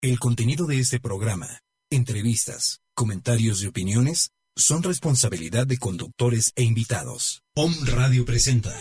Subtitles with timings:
[0.00, 1.48] El contenido de este programa,
[1.90, 7.42] entrevistas, comentarios y opiniones son responsabilidad de conductores e invitados.
[7.56, 8.72] Om Radio presenta.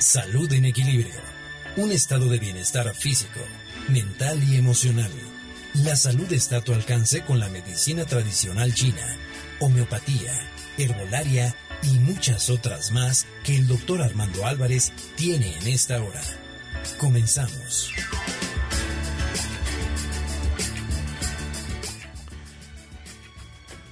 [0.00, 1.14] Salud en equilibrio.
[1.76, 3.38] Un estado de bienestar físico,
[3.88, 5.12] mental y emocional.
[5.74, 9.16] La salud está a tu alcance con la medicina tradicional china,
[9.60, 10.32] homeopatía,
[10.76, 16.20] herbolaria y muchas otras más que el doctor Armando Álvarez tiene en esta hora.
[16.98, 17.92] Comenzamos.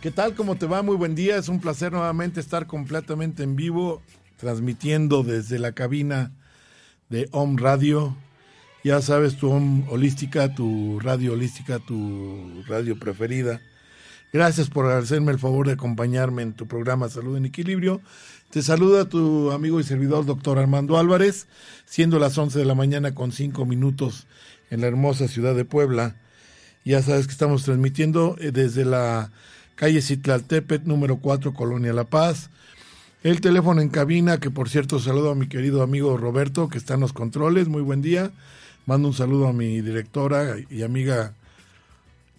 [0.01, 0.35] ¿Qué tal?
[0.35, 0.83] ¿Cómo te va?
[0.83, 1.37] Muy buen día.
[1.37, 4.01] Es un placer nuevamente estar completamente en vivo,
[4.37, 6.33] transmitiendo desde la cabina
[7.09, 8.17] de Om Radio.
[8.84, 13.61] Ya sabes, tu Om Holística, tu radio holística, tu radio preferida.
[14.31, 18.03] Gracias por hacerme el favor de acompañarme en tu programa Salud en Equilibrio.
[18.51, 21.47] Te saluda tu amigo y servidor, doctor Armando Álvarez,
[21.87, 24.27] siendo las 11 de la mañana con 5 minutos
[24.71, 26.17] en la hermosa ciudad de Puebla.
[26.84, 29.31] Ya sabes que estamos transmitiendo eh, desde la
[29.77, 32.51] calle Citlaltepet, número 4, Colonia La Paz.
[33.23, 36.95] El teléfono en cabina, que por cierto saludo a mi querido amigo Roberto, que está
[36.95, 37.69] en los controles.
[37.69, 38.31] Muy buen día.
[38.84, 41.34] Mando un saludo a mi directora y amiga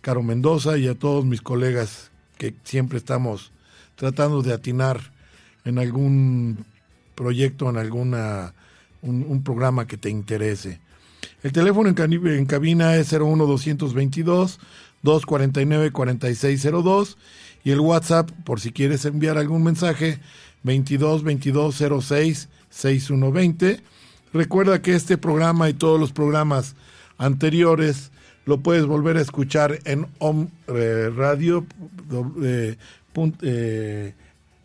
[0.02, 3.52] Caro Mendoza y a todos mis colegas que siempre estamos
[3.96, 5.12] tratando de atinar
[5.66, 6.66] en algún
[7.16, 8.54] proyecto, en alguna
[9.02, 10.80] un, un programa que te interese.
[11.44, 14.60] El teléfono en, cabina es 01222
[15.04, 17.16] 249-4602
[17.64, 20.20] y el WhatsApp, por si quieres enviar algún mensaje,
[20.64, 23.82] 22 22 06 6120.
[24.34, 26.76] Recuerda que este programa y todos los programas
[27.18, 28.12] anteriores
[28.46, 31.66] lo puedes volver a escuchar en Om eh, Radio
[32.42, 32.78] eh,
[33.42, 34.14] eh,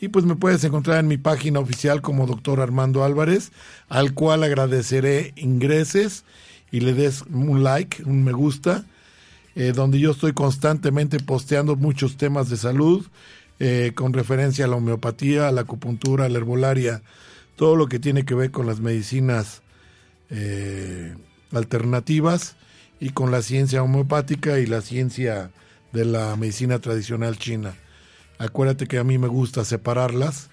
[0.00, 3.50] Y pues me puedes encontrar en mi página oficial como doctor Armando Álvarez,
[3.88, 6.24] al cual agradeceré ingreses
[6.70, 8.84] y le des un like, un me gusta,
[9.58, 13.04] eh, donde yo estoy constantemente posteando muchos temas de salud,
[13.58, 17.02] eh, con referencia a la homeopatía, a la acupuntura, a la herbolaria,
[17.56, 19.62] todo lo que tiene que ver con las medicinas
[20.30, 21.16] eh,
[21.50, 22.54] alternativas
[23.00, 25.50] y con la ciencia homeopática y la ciencia
[25.92, 27.74] de la medicina tradicional china.
[28.38, 30.50] Acuérdate que a mí me gusta separarlas.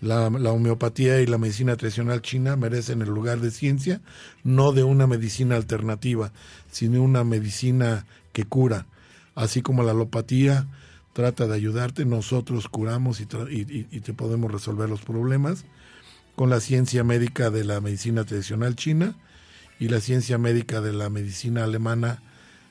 [0.00, 4.02] La, la, homeopatía y la medicina tradicional china merecen el lugar de ciencia,
[4.44, 6.32] no de una medicina alternativa,
[6.70, 8.04] sino una medicina
[8.36, 8.86] que cura.
[9.34, 10.66] Así como la alopatía
[11.14, 13.26] trata de ayudarte, nosotros curamos y,
[13.90, 15.64] y, te podemos resolver los problemas
[16.34, 19.14] con la ciencia médica de la medicina tradicional china
[19.80, 22.22] y la ciencia médica de la medicina alemana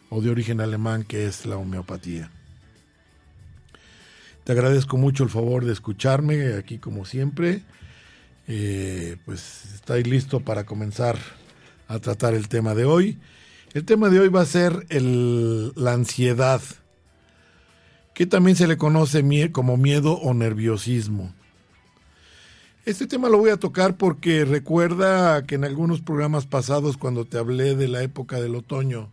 [0.09, 2.29] o de origen alemán que es la homeopatía.
[4.43, 7.63] Te agradezco mucho el favor de escucharme aquí como siempre.
[8.47, 11.17] Eh, pues estáis listo para comenzar
[11.87, 13.17] a tratar el tema de hoy.
[13.75, 16.61] El tema de hoy va a ser el, la ansiedad,
[18.13, 19.21] que también se le conoce
[19.51, 21.33] como miedo o nerviosismo.
[22.85, 27.37] Este tema lo voy a tocar porque recuerda que en algunos programas pasados cuando te
[27.37, 29.09] hablé de la época del otoño,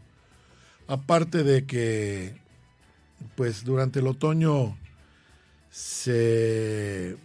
[0.86, 2.36] aparte de que
[3.34, 4.78] pues durante el otoño
[5.70, 7.16] se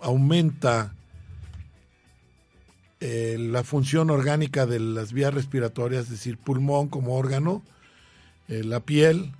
[0.00, 0.94] aumenta
[3.00, 7.62] eh, la función orgánica de las vías respiratorias, es decir, pulmón como órgano,
[8.48, 9.32] eh, la piel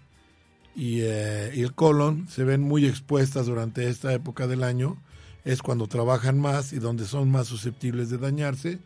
[0.74, 4.96] y, eh, y el colon se ven muy expuestas durante esta época del año,
[5.44, 8.78] es cuando trabajan más y donde son más susceptibles de dañarse,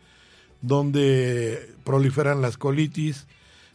[0.61, 3.27] donde proliferan las colitis,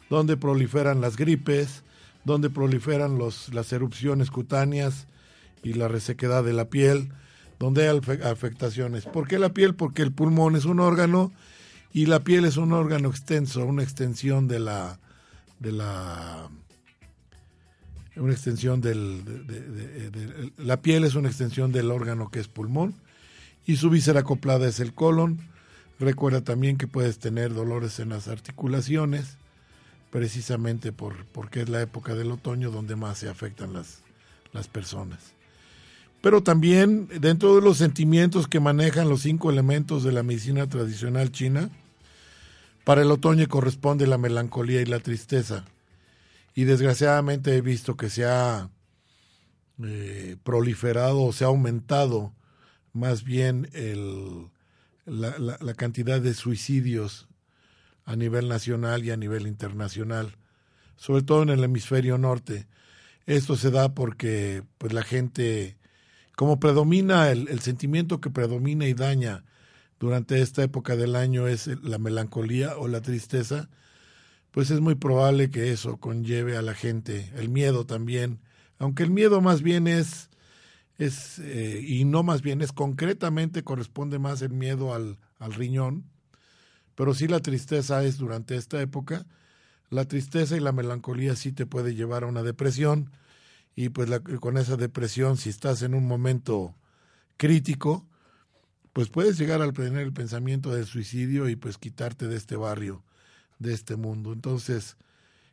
[0.10, 1.84] donde proliferan las gripes,
[2.25, 5.07] donde proliferan los, las erupciones cutáneas
[5.63, 7.13] y la resequedad de la piel,
[7.59, 9.06] donde hay afectaciones.
[9.06, 9.75] ¿Por qué la piel?
[9.75, 11.31] Porque el pulmón es un órgano
[11.94, 15.00] y la piel es un órgano extenso, una extensión de la
[15.59, 16.50] de la
[18.15, 22.47] una extensión del de, de, de, la piel es una extensión del órgano que es
[22.47, 22.95] pulmón
[23.65, 25.39] y su víscera acoplada es el colon
[26.00, 29.38] Recuerda también que puedes tener dolores en las articulaciones,
[30.11, 34.01] precisamente por, porque es la época del otoño donde más se afectan las,
[34.53, 35.33] las personas.
[36.21, 41.31] Pero también dentro de los sentimientos que manejan los cinco elementos de la medicina tradicional
[41.31, 41.69] china,
[42.83, 45.66] para el otoño corresponde la melancolía y la tristeza.
[46.56, 48.69] Y desgraciadamente he visto que se ha
[49.81, 52.33] eh, proliferado o se ha aumentado
[52.92, 54.50] más bien el,
[55.06, 57.27] la, la, cantidad de suicidios
[58.04, 60.36] a nivel nacional y a nivel internacional,
[60.98, 62.68] sobre todo en el hemisferio norte.
[63.25, 65.77] Esto se da porque pues la gente,
[66.39, 69.44] como predomina el, el sentimiento que predomina y daña
[70.00, 73.68] durante esta época del año es la melancolía o la tristeza,
[74.51, 78.39] pues es muy probable que eso conlleve a la gente, el miedo también,
[78.77, 80.30] aunque el miedo más bien es,
[80.97, 86.06] es eh, y no más bien es concretamente corresponde más el miedo al, al riñón,
[86.95, 89.25] pero sí la tristeza es durante esta época,
[89.89, 93.12] la tristeza y la melancolía sí te puede llevar a una depresión,
[93.80, 94.10] y pues
[94.42, 96.76] con esa depresión, si estás en un momento
[97.38, 98.06] crítico,
[98.92, 103.06] pues puedes llegar al tener el pensamiento del suicidio y pues quitarte de este barrio,
[103.58, 104.34] de este mundo.
[104.34, 104.98] Entonces,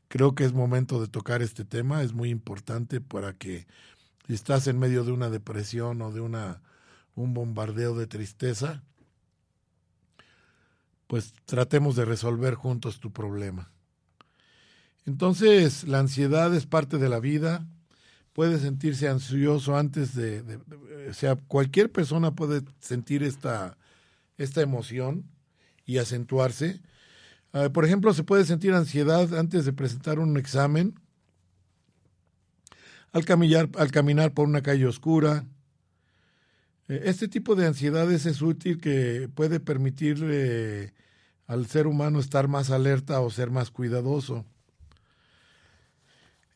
[0.09, 3.69] creo que es momento de tocar este tema, es muy importante para que
[4.27, 6.63] si estás en medio de una depresión o de una
[7.15, 8.83] un bombardeo de tristeza,
[11.07, 13.71] pues tratemos de resolver juntos tu problema.
[15.05, 17.69] Entonces, la ansiedad es parte de la vida,
[18.37, 20.61] puede sentirse ansioso antes de,
[21.09, 23.79] o sea, cualquier persona puede sentir esta,
[24.37, 25.25] esta emoción
[25.87, 26.83] y acentuarse.
[27.55, 31.01] Ah, por ejemplo, se puede sentir ansiedad antes de presentar un examen,
[33.11, 35.47] al caminar, al caminar por una calle oscura.
[36.89, 40.93] Eh, este tipo de ansiedades es útil que puede permitir
[41.47, 44.45] al ser humano estar más alerta o ser más cuidadoso.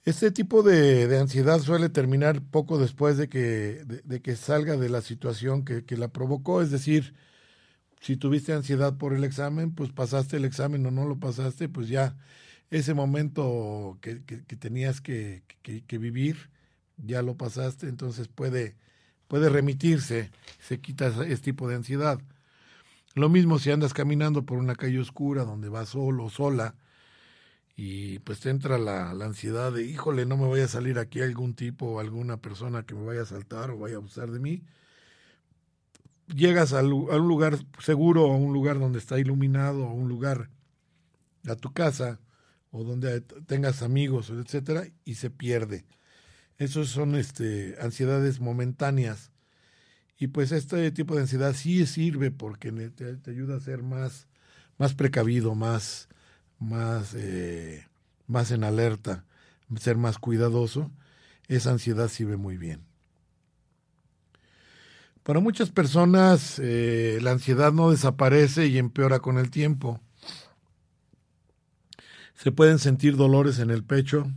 [0.04, 5.02] Este tipo de, ansiedad suele terminar poco después de que, de, que salga de la
[5.02, 7.14] situación que, la provocó, es decir,
[8.00, 11.88] si tuviste ansiedad por el examen, pues pasaste el examen o no lo pasaste, pues
[11.88, 12.16] ya
[12.70, 14.14] ese momento que,
[14.58, 15.42] tenías que,
[15.90, 16.50] vivir,
[16.96, 18.76] ya lo pasaste, entonces puede,
[19.28, 20.30] puede remitirse,
[20.60, 22.20] se quita ese tipo de ansiedad.
[23.14, 26.74] Lo mismo si andas caminando por una calle oscura donde vas solo o sola,
[27.76, 31.54] y pues te entra la, ansiedad de, híjole, no me vaya a salir aquí algún
[31.54, 34.62] tipo o alguna persona que me vaya a saltar o vaya a abusar de mí.
[36.26, 40.50] Llegas a, un lugar seguro, a un lugar donde está iluminado, a un lugar,
[41.48, 42.20] a tu casa,
[42.70, 45.84] o donde tengas amigos, etcétera, y se pierde.
[46.58, 49.32] Esos son este, ansiedades momentáneas.
[50.18, 54.28] Y pues este tipo de ansiedad sí sirve porque te, te ayuda a ser más,
[54.76, 56.10] más precavido, más,
[56.60, 57.88] más, eh,
[58.28, 59.24] más en alerta,
[59.78, 60.90] ser más cuidadoso,
[61.48, 62.84] esa ansiedad sirve muy bien.
[65.24, 70.00] Para muchas personas eh, la ansiedad no desaparece y empeora con el tiempo.
[72.34, 74.30] Se pueden sentir dolores en el pecho,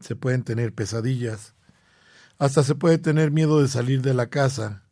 [0.00, 1.54] se pueden tener pesadillas,
[2.38, 4.82] hasta se puede tener miedo de salir de la casa.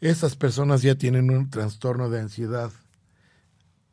[0.00, 2.72] Estas personas ya tienen un trastorno de ansiedad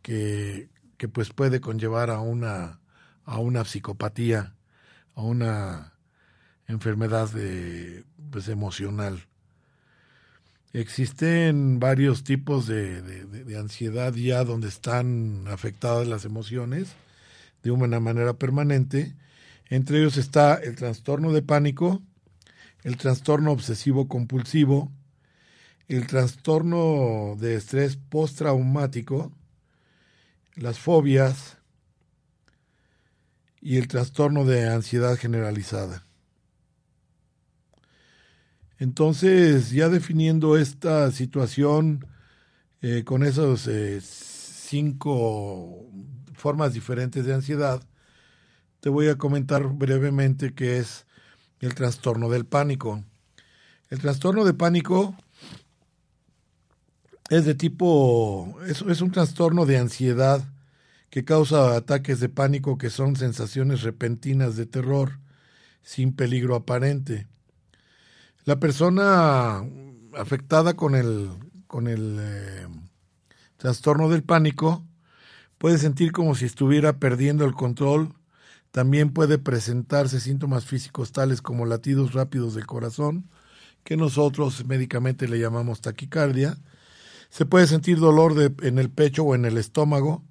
[0.02, 0.73] que
[1.04, 2.80] que pues puede conllevar a una,
[3.26, 4.56] a una psicopatía,
[5.16, 5.96] a una
[6.66, 9.28] enfermedad de, pues, emocional.
[10.72, 16.94] Existen varios tipos de, de, ansiedad ya donde están afectadas las emociones
[17.64, 19.14] de una manera permanente.
[19.70, 22.02] Entre ellos está el trastorno de pánico,
[22.84, 24.90] el trastorno obsesivo compulsivo,
[25.90, 29.34] el trastorno de estrés postraumático,
[30.56, 31.58] las fobias
[33.62, 36.04] y el trastorno de ansiedad generalizada.
[38.78, 42.06] Entonces, ya definiendo esta situación
[42.82, 45.88] eh, con esas eh, cinco
[46.34, 47.82] formas diferentes de ansiedad,
[48.82, 51.06] te voy a comentar brevemente qué es
[51.62, 53.02] el trastorno del pánico.
[53.90, 55.16] El trastorno de pánico
[57.30, 60.44] es de tipo, es, es un trastorno de ansiedad
[61.10, 65.20] que causa ataques de pánico que son sensaciones repentinas de terror
[65.84, 67.28] sin peligro aparente.
[68.46, 69.64] La persona
[70.18, 71.30] afectada con el,
[71.68, 72.68] con el eh,
[73.58, 74.84] trastorno del pánico
[75.58, 78.14] puede sentir como si estuviera perdiendo el control.
[78.72, 83.30] También puede presentarse síntomas físicos tales como latidos rápidos del corazón,
[83.84, 86.58] que nosotros médicamente le llamamos taquicardia,
[87.34, 90.24] Se puede sentir dolor en el pecho o en el estómago,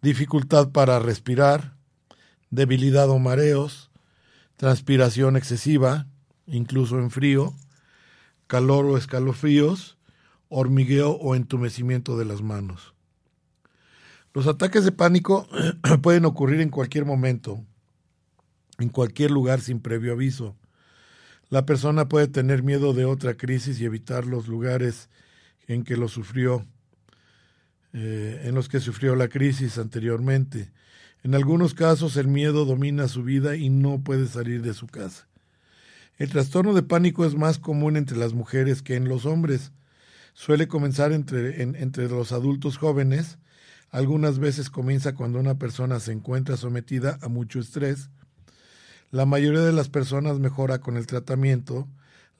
[0.00, 1.74] dificultad para respirar,
[2.50, 3.90] debilidad o mareos,
[4.56, 6.06] transpiración excesiva,
[6.46, 7.52] incluso en frío,
[8.46, 9.98] calor o escalofríos,
[10.48, 12.94] hormigueo o entumecimiento de las manos.
[14.32, 15.48] Los ataques de pánico
[16.00, 17.64] pueden ocurrir en cualquier momento,
[18.78, 20.54] en cualquier lugar sin previo aviso.
[21.48, 25.08] La persona puede tener miedo de otra crisis y evitar los lugares
[25.72, 26.66] en que lo sufrió,
[27.92, 30.70] eh, en los que sufrió la crisis anteriormente.
[31.22, 35.28] En algunos casos el miedo domina su vida y no puede salir de su casa.
[36.18, 39.72] El trastorno de pánico es más común entre las mujeres que en los hombres.
[40.34, 43.38] Suele comenzar entre, entre los adultos jóvenes.
[43.90, 48.10] Algunas veces comienza cuando una persona se encuentra sometida a mucho estrés
[49.10, 51.88] la mayoría de las personas mejora con el tratamiento.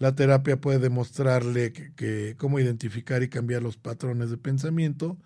[0.00, 5.18] La terapia puede demostrarle que, cómo identificar y cambiar los patrones de pensamiento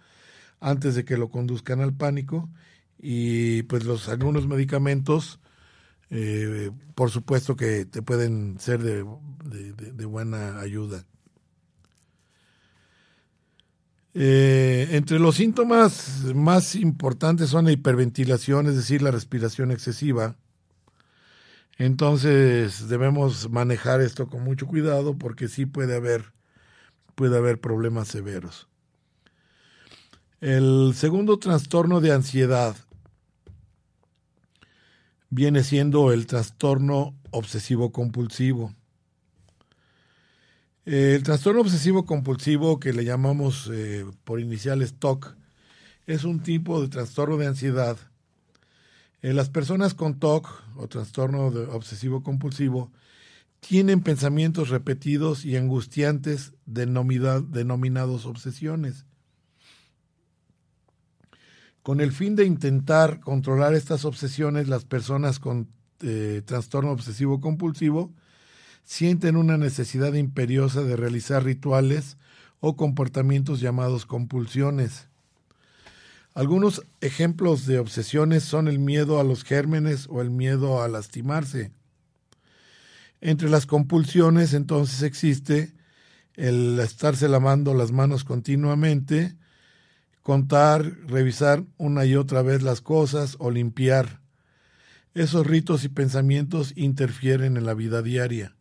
[0.60, 2.50] antes de que lo conduzcan al pánico
[2.98, 5.38] y pues los algunos medicamentos
[6.10, 11.06] eh, por supuesto que te pueden ser de, buena ayuda.
[14.14, 20.36] Eh, entre los síntomas más importantes son la hiperventilación, es decir, la respiración excesiva,
[21.78, 26.32] entonces debemos manejar esto con mucho cuidado porque sí puede haber,
[27.14, 28.68] puede haber problemas severos.
[30.40, 32.76] El segundo trastorno de ansiedad
[35.30, 38.72] viene siendo el trastorno obsesivo compulsivo.
[40.84, 45.34] El trastorno obsesivo compulsivo que le llamamos eh, por iniciales TOC
[46.06, 47.96] es un tipo de trastorno de ansiedad
[49.24, 52.92] eh, las personas con TOC o trastorno obsesivo compulsivo
[53.60, 59.06] tienen pensamientos repetidos y angustiantes denominados obsesiones.
[61.82, 65.68] Con el fin de intentar controlar estas obsesiones, las personas con
[66.02, 68.12] eh, trastorno obsesivo compulsivo
[68.82, 72.18] sienten una necesidad imperiosa de realizar rituales
[72.60, 75.08] o comportamientos llamados compulsiones.
[76.34, 81.70] Algunos ejemplos de obsesiones son el miedo a los gérmenes o el miedo a lastimarse.
[83.20, 85.72] Entre las compulsiones entonces existe
[86.34, 89.36] el estarse lavando las manos continuamente,
[90.22, 94.20] contar, revisar una y otra vez las cosas o limpiar.
[95.14, 98.56] Esos ritos y pensamientos interfieren en la vida diaria,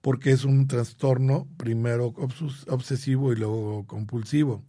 [0.00, 2.14] porque es un trastorno primero
[2.66, 4.64] obsesivo y luego compulsivo.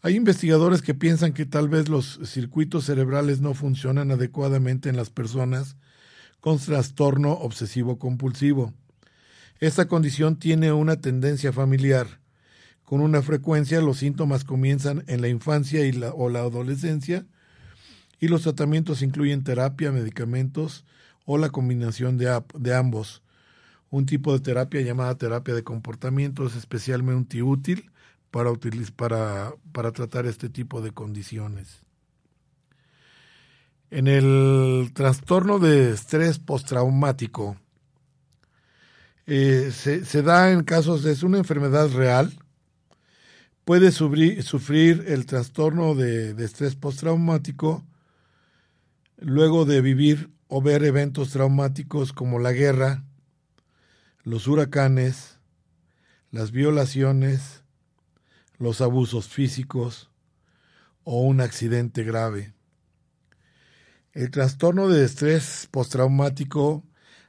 [0.00, 5.10] Hay investigadores que piensan que tal vez los circuitos cerebrales no funcionan adecuadamente en las
[5.10, 5.76] personas
[6.40, 8.72] con trastorno obsesivo compulsivo.
[9.58, 12.20] Esta condición tiene una tendencia familiar.
[12.84, 17.26] Con una frecuencia los síntomas comienzan en la infancia y o la adolescencia
[18.20, 20.84] y los tratamientos incluyen terapia, medicamentos
[21.24, 23.20] o la combinación de, de ambos.
[23.90, 27.90] Un tipo de terapia llamada terapia de comportamiento es especialmente útil
[28.30, 28.52] para,
[28.96, 31.82] para, para tratar este tipo de condiciones.
[33.90, 37.56] En el trastorno de estrés postraumático,
[39.26, 42.32] eh, se, da en casos es una enfermedad real,
[43.64, 47.84] puede sufrir, el trastorno de, de estrés postraumático
[49.18, 53.04] luego de vivir o ver eventos traumáticos como la guerra,
[54.22, 55.38] los huracanes,
[56.30, 57.62] las violaciones,
[58.58, 60.10] los abusos físicos
[61.04, 62.52] o un accidente grave.
[64.12, 66.84] El trastorno de estrés postraumático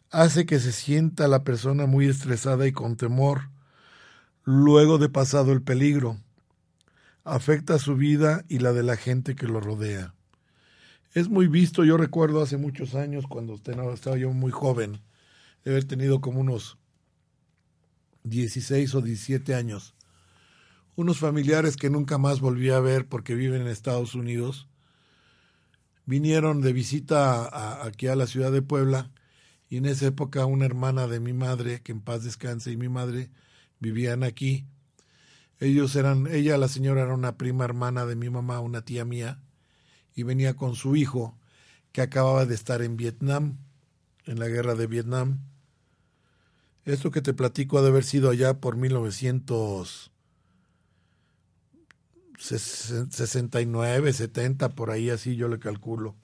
[0.09, 3.49] hace que se sienta la persona muy estresada y con temor
[4.43, 6.17] luego de pasado el peligro.
[7.23, 10.15] Afecta su vida y la de la gente que lo rodea.
[11.13, 15.01] Es muy visto, yo recuerdo hace muchos años cuando estaba yo muy joven,
[15.63, 16.79] de haber tenido como unos
[18.23, 19.95] 16 o 17 años
[20.99, 24.67] unos familiares que nunca más volví a ver porque viven en Estados Unidos,
[26.05, 29.09] vinieron de visita aquí a la ciudad de Puebla
[29.69, 32.89] y en esa época una hermana de mi madre, que en paz descanse, y mi
[32.89, 33.31] madre
[33.79, 34.65] vivían aquí.
[35.61, 39.39] Ellos eran, ella, la señora, era una prima hermana de mi mamá, una tía mía,
[40.13, 41.39] y venía con su hijo,
[41.93, 43.57] que acababa de estar en Vietnam,
[44.25, 45.39] en la guerra de Vietnam.
[46.83, 50.08] Esto que te platico ha de haber sido allá por 1900
[52.39, 56.15] 69, 70, por ahí así yo le calculo.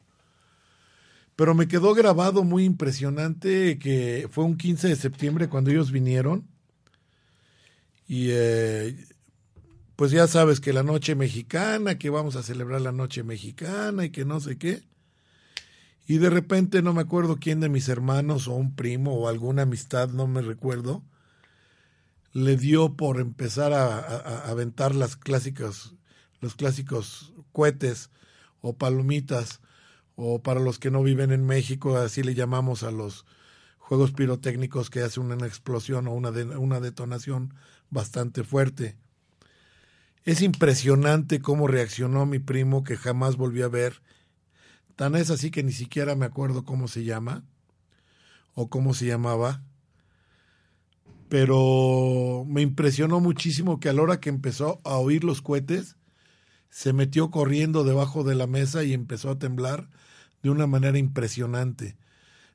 [1.36, 6.48] Pero me quedó grabado muy impresionante que fue un 15 de septiembre cuando ellos vinieron.
[8.07, 8.95] Y eh,
[9.95, 14.10] pues ya sabes que la noche mexicana, que vamos a celebrar la noche mexicana y
[14.12, 14.84] que no sé qué.
[16.07, 19.63] Y de repente no me acuerdo quién de mis hermanos o un primo o alguna
[19.63, 21.03] amistad, no me recuerdo,
[22.31, 25.93] le dio por empezar a, aventar las clásicas,
[26.46, 28.12] los clásicos cohetes
[28.62, 29.62] o palomitas,
[30.16, 33.25] o para los que no viven en México, así le llamamos a los
[33.80, 37.56] juegos pirotécnicos que hacen una explosión o una, una detonación
[37.90, 38.96] bastante fuerte.
[40.24, 44.04] Es impresionante cómo reaccionó mi primo que jamás volví a ver.
[44.96, 47.44] Tan es así que ni siquiera me acuerdo cómo se llama
[48.54, 49.64] o cómo se llamaba
[51.30, 55.98] pero me impresionó muchísimo que a la hora que empezó a oír los cohetes,
[56.75, 59.88] se metió corriendo debajo de la mesa y empezó a temblar
[60.44, 61.96] de una manera impresionante.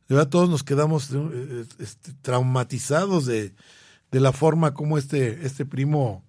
[0.08, 3.54] De verdad, todos nos quedamos eh, este, traumatizados de,
[4.10, 6.22] de, la forma como este, este primo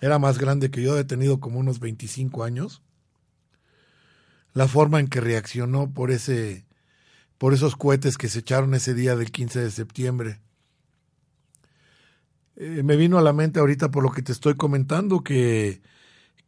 [0.00, 2.82] era más grande que yo, he tenido como unos 25 años.
[4.52, 6.66] La forma en que reaccionó por ese
[7.38, 10.40] por esos cohetes que se echaron ese día del 15 de septiembre.
[12.56, 15.80] Eh, me vino a la mente ahorita por lo que te estoy comentando que,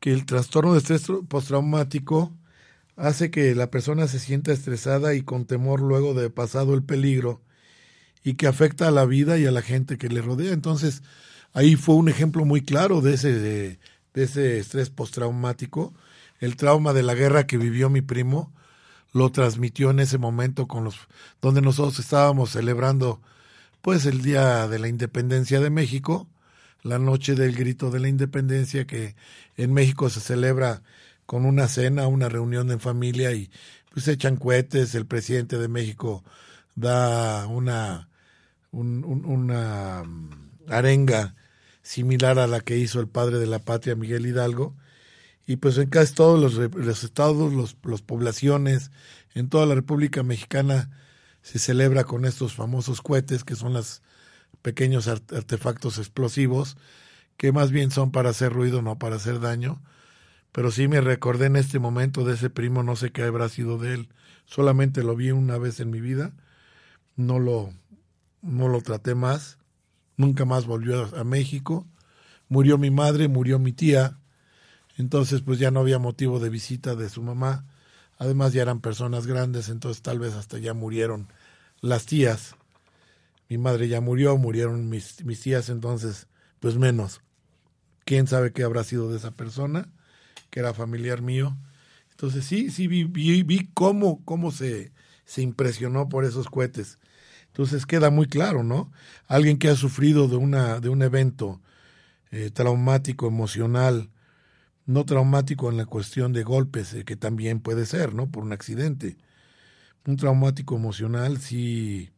[0.03, 2.37] que el trastorno de estrés postraumático
[2.97, 7.41] hace que la persona se sienta estresada y con temor luego de pasado el peligro
[8.25, 10.53] y que afecta a la vida y a la gente que le rodea.
[10.53, 11.05] Entonces,
[11.53, 13.79] ahí fue un ejemplo muy claro de ese, de,
[14.15, 15.95] ese estrés postraumático.
[16.41, 18.53] El trauma de la guerra que vivió mi primo
[19.13, 20.97] lo transmitió en ese momento con los
[21.41, 23.23] donde nosotros estábamos celebrando
[23.83, 26.27] pues el día de la independencia de México,
[26.83, 29.15] la noche del grito de la independencia que
[29.57, 30.83] en México se celebra
[31.27, 33.51] con una cena, una reunión en familia y
[33.93, 36.25] pues echan cohetes, el presidente de México
[36.75, 38.09] da una,
[38.73, 40.31] una mm,
[40.69, 41.35] arenga
[41.83, 44.75] similar a la que hizo el padre de la patria Miguel Hidalgo.
[45.47, 48.91] Y pues en casi todos los, los estados, los, las poblaciones,
[49.35, 50.91] en toda la República Mexicana
[51.43, 54.03] se celebra con estos famosos cohetes, que son los
[54.63, 56.77] pequeños artefactos explosivos,
[57.37, 59.83] que más bien son para hacer ruido, no para hacer daño.
[60.53, 63.79] Pero sí me recordé en este momento de ese primo, no sé qué habrá sido
[63.79, 64.09] de él.
[64.45, 66.33] Solamente lo vi una vez en mi vida,
[67.17, 67.73] no lo,
[68.43, 69.59] no lo traté más,
[70.17, 71.87] nunca más volvió a México.
[72.49, 74.19] Murió mi madre, murió mi tía,
[74.99, 77.65] entonces pues ya no había motivo de visita de su mamá
[78.23, 81.27] Además ya eran personas grandes, entonces tal vez hasta ya murieron
[81.81, 82.55] las tías.
[83.53, 86.27] Mi madre ya murió, murieron mis, mis tías, entonces
[86.59, 87.21] pues menos.
[88.07, 89.91] ¿Quién sabe qué habrá sido de esa persona?
[90.49, 91.55] Que era familiar mío.
[92.13, 94.91] Entonces sí, sí vi, vi, cómo, cómo se,
[95.27, 96.99] se impresionó por esos cohetes.
[97.49, 98.91] Entonces queda muy claro, ¿no?
[99.27, 101.61] Alguien que ha sufrido de, una, de un evento
[102.31, 104.09] eh, traumático, emocional,
[104.87, 108.31] no traumático en la cuestión de golpes, eh, que también puede ser, ¿no?
[108.31, 109.19] Por un accidente.
[110.07, 112.09] Un traumático emocional sí,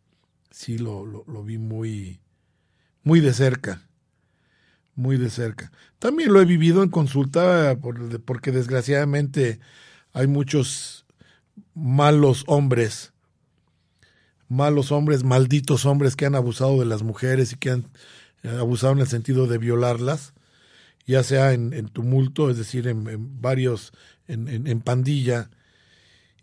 [0.55, 2.21] sí lo, lo, vi muy,
[3.03, 3.83] muy de cerca,
[4.95, 5.73] muy de cerca.
[5.99, 7.77] También lo he vivido en consulta
[8.25, 9.59] porque desgraciadamente
[10.13, 11.07] hay muchos
[11.75, 13.13] malos hombres,
[14.49, 17.89] malos hombres, malditos hombres que han abusado de las mujeres y que han
[18.45, 20.35] eh, abusado en el sentido de violarlas
[21.07, 23.05] ya sea en, tumulto, es decir, en,
[23.41, 23.93] varios,
[24.27, 25.51] en, pandilla,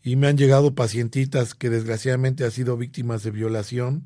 [0.04, 4.06] y me han llegado pacientitas que desgraciadamente han sido víctimas de violación.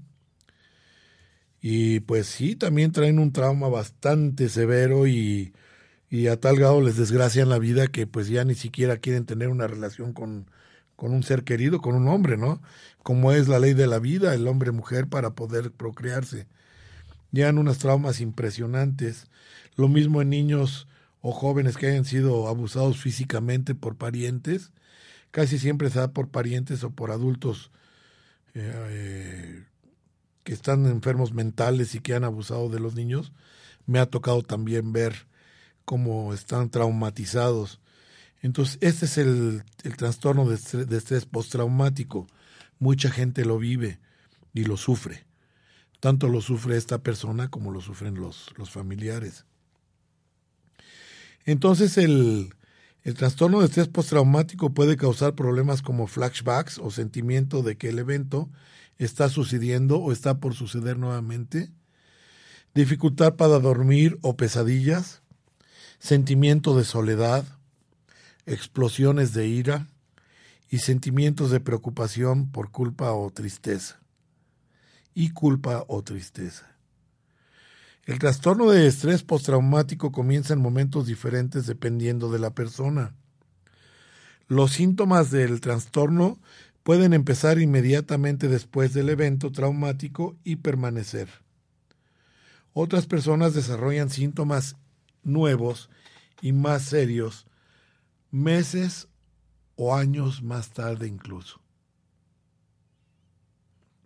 [1.62, 5.54] Y pues sí, también traen un trauma bastante severo y,
[6.10, 9.50] y a tal grado les desgracian la vida que pues ya ni siquiera quieren tener
[9.50, 10.50] una relación con,
[10.96, 12.62] con un ser querido, con un hombre, ¿no?
[13.04, 16.48] Como es la ley de la vida, el hombre-mujer para poder procrearse.
[17.32, 19.28] Llegan unos traumas impresionantes
[19.76, 20.88] lo mismo en niños
[21.22, 24.72] o jóvenes que hayan sido abusados físicamente por parientes.
[25.36, 27.70] Casi siempre se da por parientes o por adultos
[28.54, 29.64] eh, eh,
[30.46, 33.34] que están enfermos mentales y que han abusado de los niños.
[33.86, 35.28] Me ha tocado también ver
[35.84, 37.82] cómo están traumatizados.
[38.44, 42.28] Entonces, este es el, el trastorno de estrés, de estrés postraumático.
[42.80, 44.00] Mucha gente lo vive
[44.54, 45.26] y lo sufre.
[46.00, 49.44] Tanto lo sufre esta persona como lo sufren los, los familiares.
[51.44, 52.56] Entonces el,
[53.14, 58.50] trastorno de estrés postraumático puede causar problemas como flashbacks o sentimiento de que el evento
[58.98, 61.72] está sucediendo o está por suceder nuevamente,
[62.74, 65.22] dificultad para dormir o pesadillas,
[66.00, 67.46] sentimiento de soledad,
[68.48, 69.88] explosiones de ira
[70.70, 74.00] y sentimientos de preocupación por culpa o tristeza.
[75.14, 76.75] Y culpa o tristeza.
[78.06, 83.16] El trastorno de estrés postraumático comienza en momentos diferentes dependiendo de la persona.
[84.48, 86.38] Los síntomas del trastorno
[86.84, 91.30] pueden empezar inmediatamente después del evento traumático y permanecer.
[92.74, 94.76] Otras personas desarrollan síntomas
[95.24, 95.90] nuevos
[96.42, 97.48] y más serios
[98.30, 99.08] meses
[99.78, 101.65] o años más tarde incluso.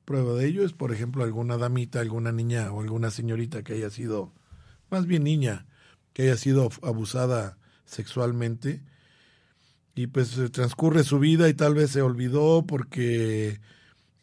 [0.09, 3.91] Prueba de ello es, por ejemplo, alguna damita, alguna niña o alguna señorita que haya
[3.91, 4.33] sido,
[4.89, 5.67] más bien niña,
[6.13, 8.81] que haya sido abusada sexualmente
[9.93, 13.61] y pues transcurre su vida y tal vez se olvidó porque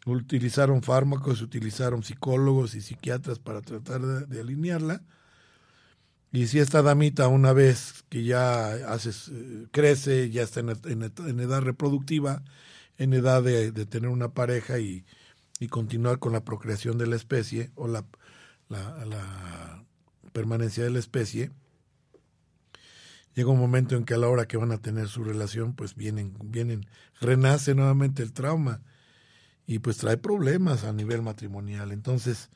[0.05, 5.03] utilizaron fármacos, utilizaron psicólogos y psiquiatras para tratar de, alinearla.
[6.33, 9.11] Y si esta damita una vez que ya hace,
[9.71, 12.43] crece, ya está en, edad reproductiva,
[12.97, 15.05] en edad de, tener una pareja y,
[15.59, 18.05] y, continuar con la procreación de la especie o la,
[18.69, 19.85] la, la
[20.33, 21.51] permanencia de la especie,
[23.33, 25.95] llega un momento en que a la hora que van a tener su relación, pues
[25.95, 26.87] vienen, vienen,
[27.21, 28.81] renace nuevamente el trauma
[29.67, 31.91] y pues trae problemas a nivel matrimonial.
[31.91, 32.49] Entonces,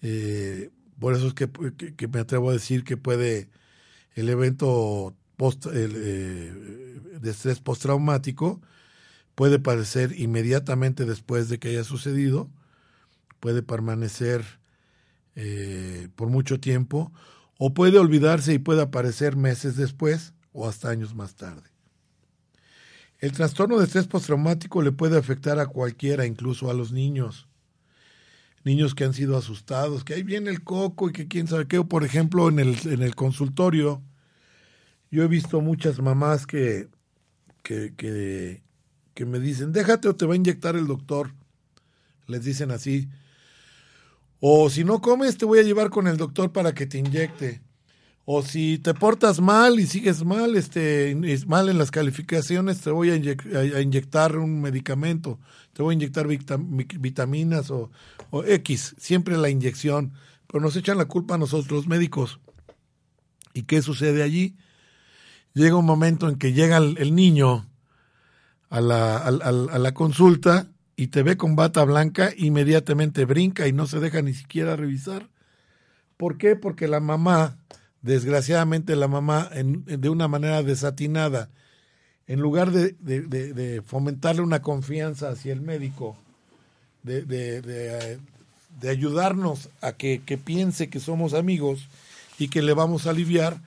[0.00, 3.48] eh, por eso es que, me atrevo a decir que puede
[4.14, 5.80] el evento post, eh,
[7.20, 8.60] de estrés postraumático
[9.42, 12.48] puede parecer inmediatamente después de que haya sucedido,
[13.40, 14.44] puede permanecer
[15.34, 17.12] eh, por mucho tiempo
[17.58, 21.68] o puede olvidarse y puede aparecer meses después o hasta años más tarde.
[23.18, 27.48] El trastorno de estrés postraumático le puede afectar a cualquiera, incluso a los niños.
[28.62, 31.82] Niños que han sido asustados, que ahí viene el coco y que quién sabe qué.
[31.82, 34.04] por ejemplo, en el, en el consultorio,
[35.10, 36.86] yo he visto muchas mamás que,
[37.64, 38.62] que,
[39.14, 41.32] que me dicen, déjate o te va a inyectar el doctor.
[42.26, 43.08] Les dicen así.
[44.40, 47.62] O si no comes, te voy a llevar con el doctor para que te inyecte.
[48.24, 53.10] O si te portas mal y sigues mal, este, mal en las calificaciones, te voy
[53.10, 55.40] a, inyectar un medicamento,
[55.72, 57.90] te voy a inyectar vitaminas o,
[58.30, 60.12] o, X, siempre la inyección.
[60.46, 62.38] Pero nos echan la culpa a nosotros los médicos.
[63.54, 64.56] ¿Y qué sucede allí?
[65.54, 67.66] Llega un momento en que llega el, niño
[68.72, 73.86] a la, a la consulta y te ve con bata blanca, inmediatamente brinca y no
[73.86, 75.28] se deja ni siquiera revisar.
[76.16, 76.56] ¿Por qué?
[76.56, 77.58] Porque la mamá,
[78.00, 81.50] desgraciadamente la mamá, de una manera desatinada,
[82.26, 86.16] en lugar de, fomentarle una confianza hacia el médico,
[87.02, 88.18] de,
[88.88, 91.88] ayudarnos a que piense que somos amigos
[92.38, 93.60] y que le vamos a aliviar,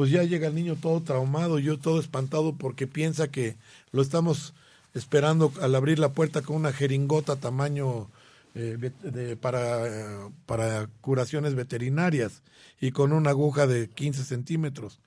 [0.00, 3.58] pues ya llega el niño todo traumado, yo todo espantado porque piensa que
[3.92, 4.54] lo estamos
[4.94, 8.08] esperando al abrir la puerta con una jeringota tamaño
[8.54, 12.40] eh, para, para curaciones veterinarias
[12.80, 15.00] y con una aguja de 15 centímetros.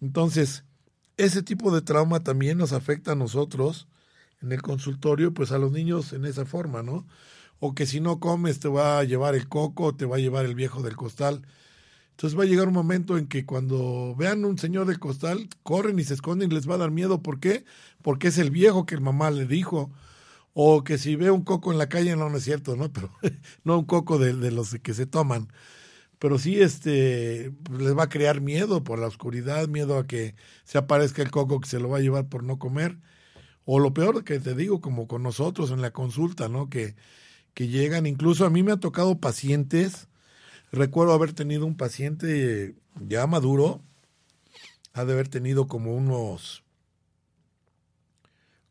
[0.00, 0.64] Entonces,
[1.18, 3.86] ese tipo de trauma también nos afecta a nosotros
[4.40, 7.06] en el consultorio, pues a los niños en esa forma, ¿no?
[7.60, 10.46] O que si no comes te va a llevar el coco, te va a llevar
[10.46, 11.42] el viejo del costal.
[12.16, 15.98] Entonces va a llegar un momento en que cuando vean un señor del costal, corren
[15.98, 17.22] y se esconden y les va a dar miedo.
[17.22, 17.66] ¿Por qué?
[18.00, 19.90] Porque es el viejo que el mamá le dijo.
[20.54, 22.90] O que si ve un coco en la calle, no, no es cierto, ¿no?
[22.92, 23.10] Pero
[23.64, 25.48] no un coco de, los que se toman.
[26.18, 30.78] Pero sí, este, les va a crear miedo por la oscuridad, miedo a que se
[30.78, 32.96] aparezca el coco que se lo va a llevar por no comer.
[33.66, 36.70] O lo peor que te digo, como con nosotros en la consulta, ¿no?
[36.70, 36.96] Que,
[37.52, 40.08] que llegan, incluso a mí me ha tocado pacientes
[40.72, 43.82] Recuerdo haber tenido un paciente ya maduro,
[44.92, 46.64] ha de haber tenido como unos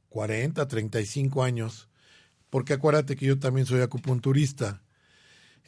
[0.09, 1.89] 40, 35 años,
[2.49, 4.81] porque acuérdate que yo también soy acupunturista.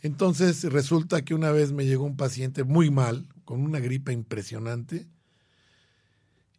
[0.02, 5.08] Entonces resulta que una vez me llegó un paciente muy mal, con una gripa impresionante,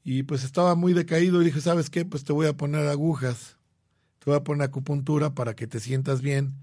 [0.03, 2.05] y pues estaba muy decaído y dije, ¿sabes qué?
[2.05, 3.59] Pues te voy a poner agujas,
[4.19, 6.55] te voy a poner acupuntura para que te sientas bien,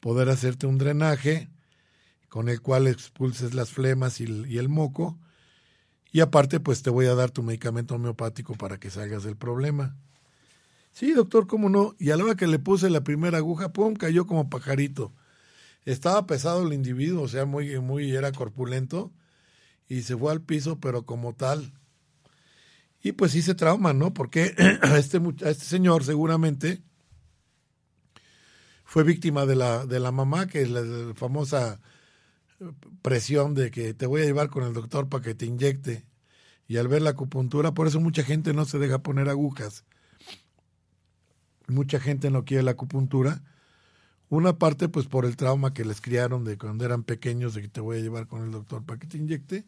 [0.00, 1.48] poder hacerte un drenaje
[2.30, 5.18] con el cual expulses las flemas y el, moco.
[6.12, 9.96] Y aparte, pues te voy a dar tu medicamento homeopático para que salgas del problema.
[10.92, 11.94] Sí, doctor, ¿cómo no?
[11.98, 15.12] Y a la hora que le puse la primera aguja, pum, cayó como pajarito.
[15.84, 19.12] Estaba pesado el individuo, o sea, muy, muy, era corpulento,
[19.88, 21.72] y se fue al piso, pero como tal.
[23.02, 24.14] Y pues se trauma, ¿no?
[24.14, 26.80] Porque a este, este señor seguramente
[28.84, 31.80] fue víctima de la, de la mamá, que es la famosa
[33.02, 36.04] presión de que te voy a llevar con el doctor para que te inyecte.
[36.68, 39.84] Y al ver la acupuntura, por eso mucha gente no se deja poner agujas.
[41.66, 43.42] Mucha gente no quiere la acupuntura
[44.28, 47.68] Una parte pues por el trauma que les criaron de cuando eran pequeños de que
[47.68, 49.64] te voy a llevar con el doctor para que te inyecte.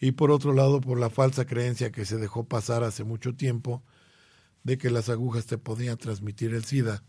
[0.00, 3.82] Y por otro lado por la falsa creencia que se dejó pasar hace mucho tiempo
[4.62, 7.02] de que las agujas te podían transmitir el SIDA.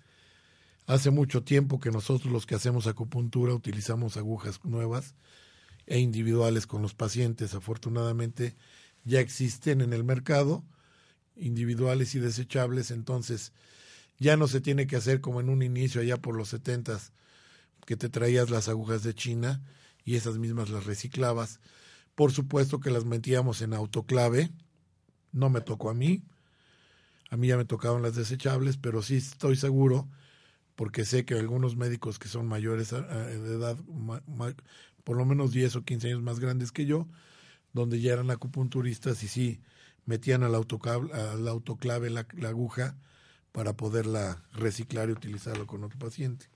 [0.92, 5.16] Hace mucho tiempo que nosotros los que hacemos acupuntura utilizamos agujas nuevas
[5.86, 7.54] e individuales con los pacientes.
[7.54, 8.58] Afortunadamente
[9.06, 10.66] ya existen en el mercado
[11.38, 13.54] individuales y desechables, entonces
[14.20, 17.14] ya no se tiene que hacer como en un inicio allá por los setentas,
[17.86, 19.62] que te traías las agujas de China
[20.04, 21.62] y esas mismas las reciclabas.
[22.16, 24.52] Por supuesto que las metíamos en autoclave,
[25.32, 26.22] no me tocó a mí,
[27.30, 30.10] a mí ya me tocaban las desechables, pero sí estoy seguro,
[30.76, 33.78] porque sé que algunos médicos que son mayores de edad,
[35.04, 37.08] por lo menos 10 o 15 años más grandes que yo,
[37.74, 39.62] donde ya eran acupunturistas y sí
[40.06, 42.98] metían al autoclave, al autoclave la aguja
[43.52, 46.50] para poderla reciclar y utilizarlo con otro paciente.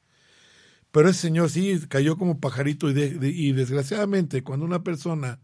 [0.96, 5.42] Pero ese señor sí cayó como pajarito y, y desgraciadamente cuando una persona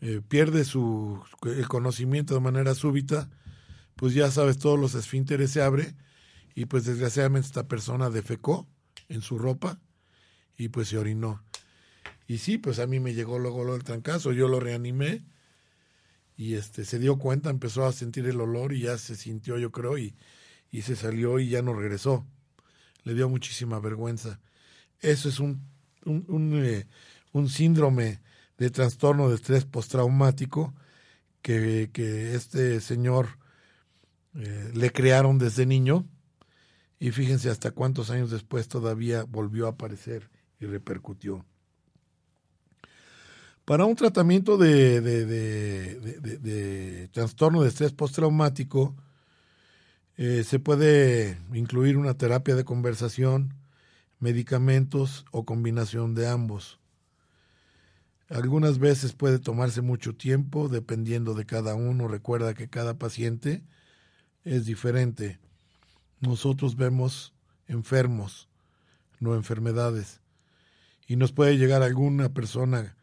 [0.00, 3.28] eh, pierde su el conocimiento de manera súbita,
[3.96, 5.96] pues ya sabes, todos los esfínteres se abre
[6.54, 8.66] y pues desgraciadamente esta persona defecó
[9.08, 9.80] en su ropa
[10.56, 11.42] y pues se orinó.
[12.26, 15.24] Y sí, pues a mí me llegó luego, el trancazo, yo lo reanimé
[16.36, 19.72] y este se dio cuenta, empezó a sentir el olor y ya se sintió, yo
[19.72, 20.14] creo, y,
[20.70, 22.26] y se salió y ya no regresó.
[23.02, 24.40] Le dio muchísima vergüenza.
[25.00, 25.66] Eso es un,
[26.04, 26.86] un, un, eh,
[27.48, 28.20] síndrome
[28.58, 30.74] de trastorno de estrés postraumático
[31.42, 33.38] que, que este señor
[34.34, 36.06] eh, le crearon desde niño
[37.00, 41.46] y fíjense hasta cuántos años después todavía volvió a aparecer y repercutió.
[43.64, 48.94] Para un tratamiento de, de, trastorno de estrés postraumático,
[50.18, 53.54] eh, se puede incluir una terapia de conversación,
[54.18, 56.80] medicamentos o combinación de ambos.
[58.28, 62.08] Algunas veces puede tomarse mucho tiempo dependiendo de cada uno.
[62.08, 63.62] Recuerda que cada paciente
[64.44, 65.38] es diferente.
[66.20, 67.34] Nosotros vemos
[67.66, 68.48] enfermos,
[69.18, 70.20] no enfermedades.
[71.06, 72.96] Y nos puede llegar alguna persona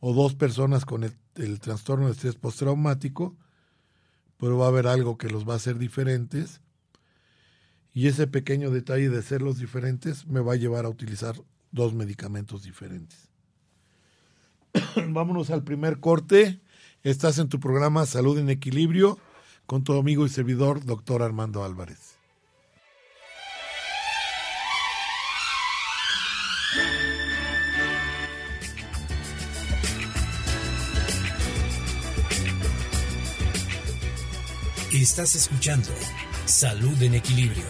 [0.00, 3.36] o dos personas con el, trastorno de estrés postraumático,
[4.36, 6.60] pero va a haber algo que los va a hacer diferentes
[7.94, 11.36] y ese pequeño detalle de serlos diferentes me va a llevar a utilizar
[11.70, 13.30] dos medicamentos diferentes.
[15.08, 16.60] Vámonos al primer corte.
[17.04, 19.18] Estás en tu programa Salud en Equilibrio
[19.66, 22.13] con tu amigo y servidor, doctor Armando Álvarez.
[35.04, 35.90] Estás escuchando
[36.46, 37.66] Salud en Equilibrio.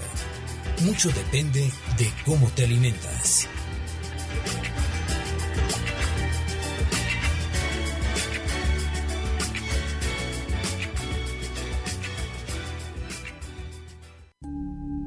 [0.82, 1.68] Mucho depende
[1.98, 3.48] de cómo te alimentas.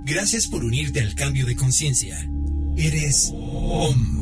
[0.03, 2.29] Gracias por unirte al cambio de conciencia.
[2.75, 4.16] Eres OM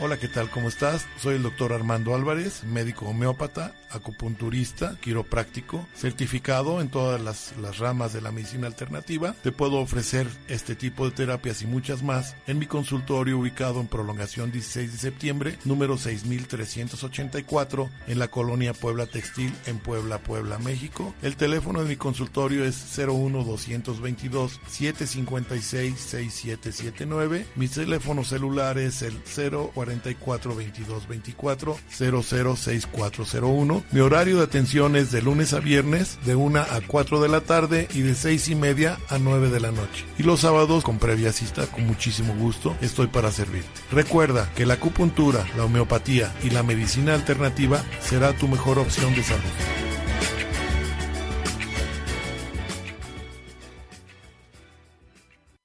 [0.03, 0.49] Hola, ¿qué tal?
[0.49, 1.05] ¿Cómo estás?
[1.19, 8.21] Soy el doctor Armando Álvarez, médico homeópata, acupunturista, quiropráctico, certificado en todas las, ramas de
[8.21, 9.35] la medicina alternativa.
[9.43, 13.85] Te puedo ofrecer este tipo de terapias y muchas más en mi consultorio ubicado en
[13.85, 21.13] Prolongación 16 de septiembre, número 6384, en la colonia Puebla Textil, en Puebla, Puebla, México.
[21.21, 27.45] El teléfono de mi consultorio es 01 222 756 6779.
[27.55, 33.83] Mi teléfono celular es el 040 44 22 24 006401.
[33.91, 37.41] Mi horario de atención es de lunes a viernes de 1 a 4 de la
[37.41, 40.05] tarde y de 6 y media a 9 de la noche.
[40.17, 43.69] Y los sábados con previa cita con muchísimo gusto estoy para servirte.
[43.91, 49.23] Recuerda que la acupuntura, la homeopatía y la medicina alternativa será tu mejor opción de
[49.23, 50.00] salud.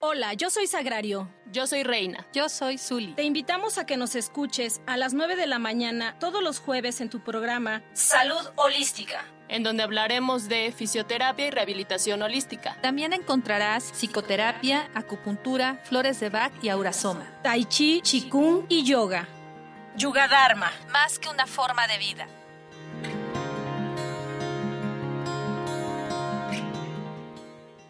[0.09, 1.29] Hola, yo soy Sagrario.
[1.51, 2.25] Yo soy Reina.
[2.33, 3.15] Yo soy Zuli.
[3.15, 7.01] Te invitamos a que nos escuches a las 9 de la mañana todos los jueves
[7.01, 9.25] en tu programa Salud Holística.
[9.49, 12.81] En donde hablaremos de fisioterapia y rehabilitación holística.
[12.83, 17.27] También encontrarás psicoterapia, acupuntura, flores de Bach y aurasoma.
[17.43, 19.27] Tai Chi, Qigong y yoga.
[19.97, 20.71] Yuga Dharma.
[20.93, 22.29] Más que una forma de vida.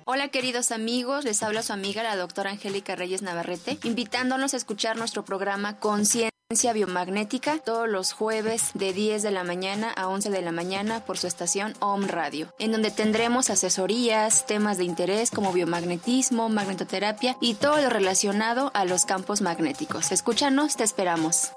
[0.08, 4.96] Hola queridos amigos, les habla su amiga la doctora Angélica Reyes Navarrete, invitándonos a escuchar
[4.96, 10.42] nuestro programa Conciencia Biomagnética todos los jueves de 10 de la mañana a 11 de
[10.42, 15.52] la mañana por su estación OM Radio, en donde tendremos asesorías, temas de interés como
[15.52, 20.12] biomagnetismo, magnetoterapia y todo lo relacionado a los campos magnéticos.
[20.12, 21.50] Escúchanos, te esperamos.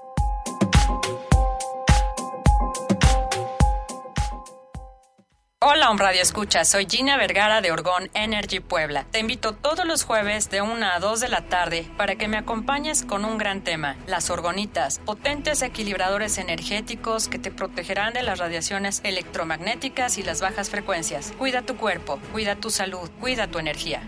[5.61, 9.03] Hola, Om Radio Escucha, soy Gina Vergara de Orgón Energy Puebla.
[9.11, 12.37] Te invito todos los jueves de 1 a 2 de la tarde para que me
[12.37, 18.39] acompañes con un gran tema, las orgonitas, potentes equilibradores energéticos que te protegerán de las
[18.39, 21.33] radiaciones electromagnéticas y las bajas frecuencias.
[21.37, 24.01] Cuida tu cuerpo, cuida tu salud, cuida tu energía.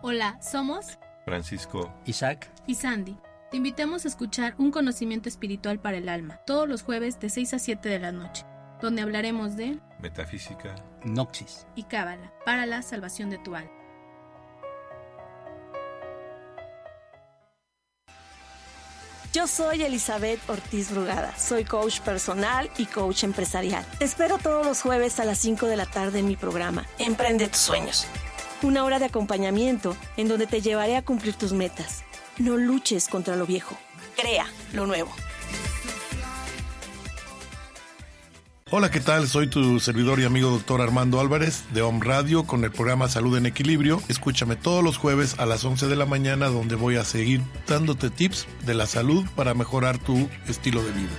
[0.00, 3.18] Hola, somos Francisco, Isaac y Sandy.
[3.54, 7.54] Te invitamos a escuchar Un conocimiento espiritual para el alma, todos los jueves de 6
[7.54, 8.44] a 7 de la noche,
[8.82, 13.70] donde hablaremos de metafísica, Noxis y Cábala, para la salvación de tu alma.
[19.32, 23.86] Yo soy Elizabeth Ortiz Brugada, soy coach personal y coach empresarial.
[24.00, 27.46] Te espero todos los jueves a las 5 de la tarde en mi programa, Emprende
[27.46, 28.08] tus sueños.
[28.64, 32.02] Una hora de acompañamiento en donde te llevaré a cumplir tus metas
[32.38, 33.76] no luches contra lo viejo,
[34.16, 35.10] crea lo nuevo.
[38.70, 39.28] Hola, ¿qué tal?
[39.28, 43.36] Soy tu servidor y amigo doctor Armando Álvarez de Home Radio con el programa Salud
[43.36, 44.02] en Equilibrio.
[44.08, 48.10] Escúchame todos los jueves a las 11 de la mañana donde voy a seguir dándote
[48.10, 51.12] tips de la salud para mejorar tu estilo de vida.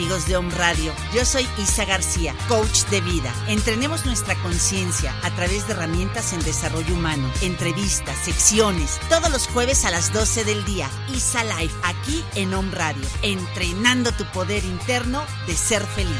[0.00, 3.34] Amigos de Home Radio, yo soy Isa García, coach de vida.
[3.48, 9.84] Entrenemos nuestra conciencia a través de herramientas en desarrollo humano, entrevistas, secciones, todos los jueves
[9.84, 10.88] a las 12 del día.
[11.14, 16.14] Isa Life, aquí en Home Radio, entrenando tu poder interno de ser feliz.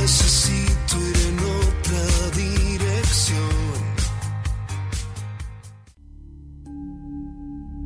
[0.00, 3.50] Necesito ir en otra dirección.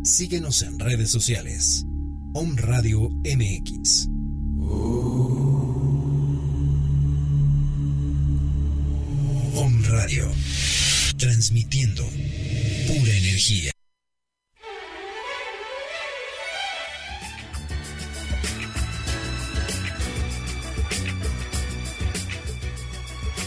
[0.05, 1.85] Síguenos en redes sociales.
[2.35, 4.14] Home Radio MX.
[9.57, 10.31] Om Radio,
[11.17, 12.05] transmitiendo
[12.87, 13.71] pura energía.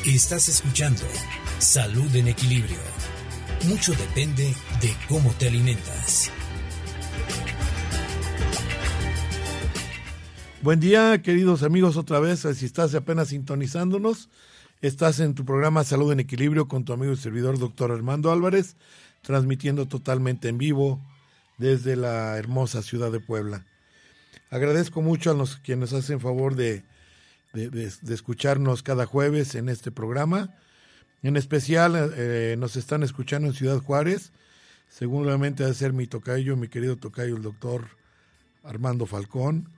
[0.06, 1.03] Estás escuchando
[1.60, 2.77] Salud en Equilibrio.
[3.65, 6.32] Mucho depende de cómo te alimentas.
[10.63, 14.28] Buen día, queridos amigos, otra vez, si estás apenas sintonizándonos,
[14.82, 18.76] estás en tu programa Salud en Equilibrio con tu amigo y servidor, doctor Armando Álvarez,
[19.22, 21.00] transmitiendo totalmente en vivo
[21.60, 23.67] desde la hermosa ciudad de Puebla.
[24.50, 26.84] Agradezco mucho a los quienes hacen favor de,
[28.10, 30.56] escucharnos cada jueves en este programa.
[31.22, 34.32] En especial eh, nos están escuchando en Ciudad Juárez,
[34.89, 37.89] seguramente ha de ser mi tocayo, mi querido tocayo, el doctor
[38.63, 39.77] Armando Falcón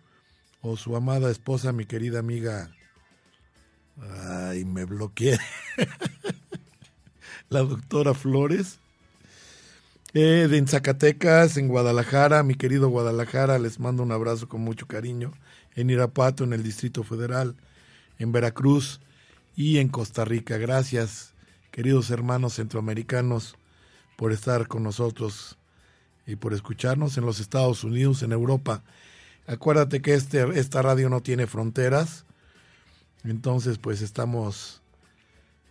[0.61, 2.71] o su amada esposa, mi querida amiga.
[4.25, 5.39] Ay, me bloqueé.
[7.49, 8.79] la doctora Flores.
[10.13, 14.87] Eh, de en Zacatecas, en Guadalajara, mi querido Guadalajara, les mando un abrazo con mucho
[14.87, 15.33] cariño.
[15.75, 17.55] En Irapato, en el Distrito Federal,
[18.17, 18.99] en Veracruz
[19.55, 20.57] y en Costa Rica.
[20.57, 21.33] Gracias,
[21.71, 23.55] queridos hermanos centroamericanos,
[24.17, 25.57] por estar con nosotros
[26.25, 28.83] y por escucharnos en los Estados Unidos, en Europa
[29.49, 32.23] Acuérdate que este, esta radio no tiene fronteras.
[33.23, 34.83] Entonces, pues estamos,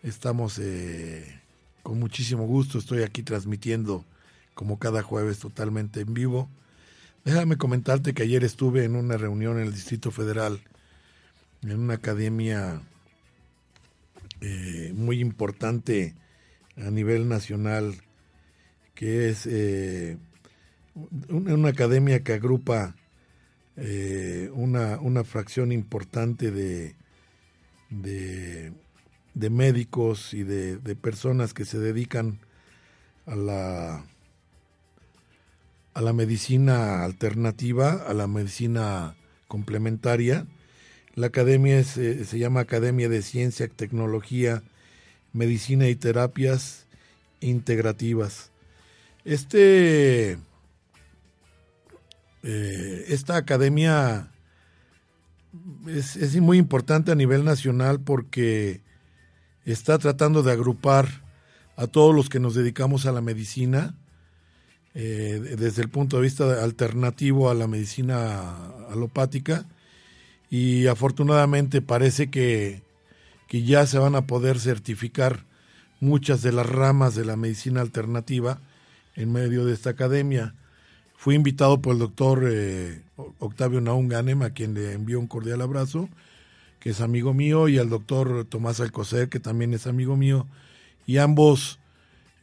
[0.03, 1.41] estamos eh,
[1.85, 2.79] con muchísimo gusto.
[2.79, 4.05] Estoy aquí transmitiendo
[4.55, 6.51] como cada jueves totalmente en vivo.
[7.24, 10.61] Déjame comentarte que ayer estuve en una reunión en el Distrito Federal,
[11.62, 12.83] en una academia
[14.41, 16.16] eh, muy importante
[16.76, 17.95] a nivel nacional,
[18.97, 20.18] que es eh,
[21.29, 22.97] una academia que agrupa
[23.81, 26.97] eh, una, una, fracción importante de,
[27.91, 32.41] de, médicos y de, personas que se dedican
[33.24, 34.05] a la,
[35.95, 39.14] a la medicina alternativa, a la medicina
[39.47, 40.47] complementaria.
[41.14, 44.64] La academia eh, se llama Academia de Ciencia, Tecnología,
[45.33, 46.87] Medicina y Terapias
[47.41, 48.51] Integrativas.
[49.24, 50.39] Este,
[52.51, 54.30] eh, esta academia
[55.86, 58.80] es, muy importante a nivel nacional porque
[59.66, 61.09] está tratando de agrupar
[61.76, 63.96] a todos los que nos dedicamos a la medicina,
[64.94, 68.57] eh, desde el punto de vista alternativo a la medicina
[68.90, 69.66] alopática,
[70.49, 72.80] y afortunadamente parece que,
[73.46, 75.44] que ya se van a poder certificar
[76.01, 78.59] muchas de las ramas de la medicina alternativa
[79.16, 80.55] en medio de esta academia.
[81.21, 83.03] Fui invitado por el doctor eh,
[83.41, 86.09] Octavio Naum Ganem, a quien le envío un cordial abrazo,
[86.79, 90.47] que es amigo mío, y al doctor Tomás Alcocer, que también es amigo mío,
[91.07, 91.81] y ambos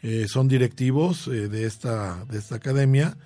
[0.04, 3.18] eh, son directivos eh, de, esta, de esta academia.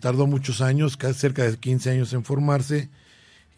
[0.00, 2.88] Tardó muchos años, casi cerca de 15 años en formarse,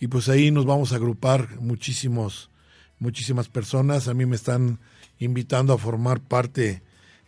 [0.01, 2.51] y pues ahí nos vamos a agrupar muchísimos,
[2.99, 4.09] muchísimas personas.
[4.09, 4.81] A mí me están
[5.21, 6.83] invitando a formar parte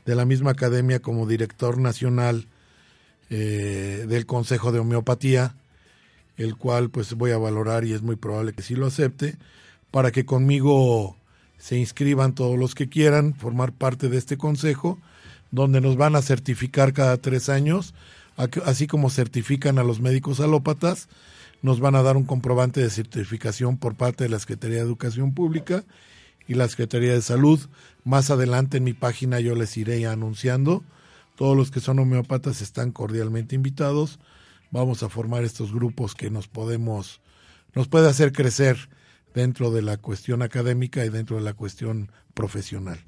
[0.07, 2.49] de la misma academia como director nacional
[3.31, 5.55] del Consejo de Homeopatía
[6.41, 9.37] el cual pues voy a valorar y es muy probable que sí lo acepte,
[9.91, 11.16] para que conmigo
[11.59, 14.99] se inscriban todos los que quieran formar parte de este consejo,
[15.51, 17.95] donde nos van a certificar cada tres años,
[18.64, 21.09] así como certifican a los médicos alópatas,
[21.61, 25.35] nos van a dar un comprobante de certificación por parte de la Secretaría de Educación
[25.35, 25.85] Pública
[26.49, 27.61] y la Secretaría de Salud.
[28.03, 30.83] Más adelante en mi página yo les iré anunciando.
[31.41, 34.18] Todos los que son homeópatas están cordialmente invitados
[34.70, 37.22] vamos a formar estos grupos que nos podemos,
[37.74, 38.91] nos puede hacer crecer
[39.32, 42.99] dentro de la cuestión académica y dentro de la cuestión profesional.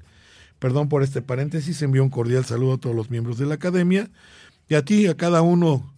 [0.57, 4.09] Perdón por este paréntesis, envío un cordial saludo a todos los miembros de la academia
[4.67, 5.93] y a ti, a cada uno,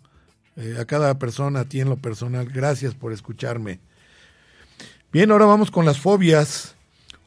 [0.58, 3.80] eh, a cada persona, a ti en lo personal, gracias por escucharme.
[5.14, 6.76] Bien, ahora vamos con las fobias.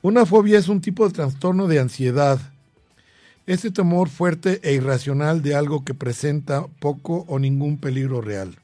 [0.02, 2.38] Una fobia es un tipo de trastorno de ansiedad
[3.48, 8.58] este temor fuerte e irracional de algo que presenta poco o ningún peligro real.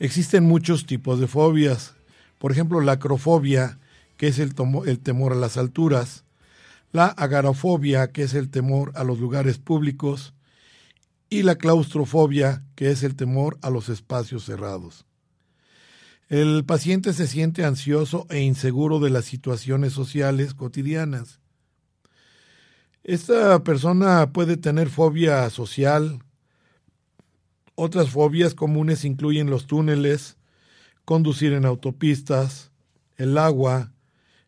[0.00, 1.94] Existen muchos tipos de fobias,
[2.40, 3.78] por ejemplo la acrofobia,
[4.16, 4.52] que es el,
[4.86, 6.24] el temor a las alturas,
[6.90, 10.34] la agarofobia, que es el temor a los lugares públicos,
[11.30, 15.06] y la claustrofobia, que es el temor a los espacios cerrados.
[16.28, 21.41] El paciente se siente ansioso e inseguro de las situaciones sociales cotidianas
[23.04, 26.22] esta persona puede tener fobia social.
[27.74, 30.36] Otras fobias comunes incluyen los túneles,
[31.04, 32.70] conducir en autopistas,
[33.16, 33.92] el agua,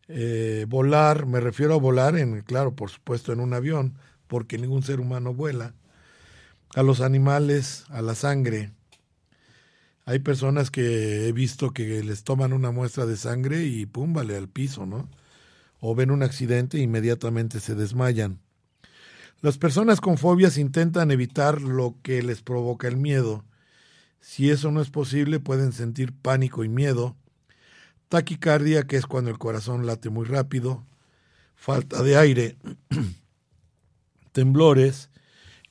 [0.07, 3.97] eh, volar, me refiero a volar en, claro, por supuesto, en un avión,
[4.27, 5.73] porque ningún ser humano vuela,
[6.75, 8.71] a los animales, a la sangre.
[10.05, 14.37] Hay personas que he visto que les toman una muestra de sangre y pum, vale
[14.37, 15.09] al piso, ¿no?
[15.79, 18.44] O ven un accidente e inmediatamente se desmayan.
[19.45, 23.45] Las personas con fobias intentan evitar lo que les provoca el miedo.
[24.19, 27.15] Si eso no es posible, pueden sentir pánico y miedo,
[28.09, 30.83] taquicardia, que es cuando el corazón late muy rápido,
[31.53, 32.57] falta de aire,
[34.31, 35.11] temblores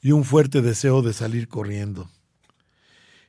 [0.00, 2.08] y un fuerte deseo de salir corriendo.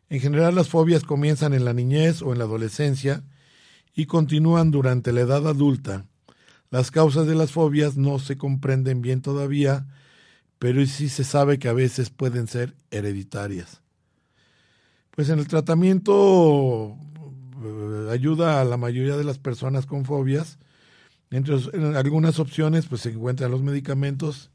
[0.10, 3.24] En general las fobias comienzan en la niñez o en la adolescencia
[3.96, 6.06] y continúan durante la edad adulta.
[6.70, 9.88] Las causas de las fobias no se comprenden bien todavía
[10.60, 13.82] pero sí se sabe que a veces pueden ser hereditarias.
[15.12, 16.98] Pues en el tratamiento
[17.64, 20.58] eh, ayuda a la mayoría de las personas con fobias.
[21.32, 21.56] Entre
[21.98, 24.52] algunas opciones pues se encuentran los medicamentos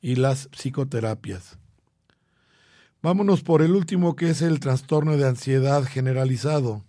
[0.00, 1.58] y las psicoterapias.
[3.02, 6.84] Vámonos por el último que es el trastorno de ansiedad generalizado.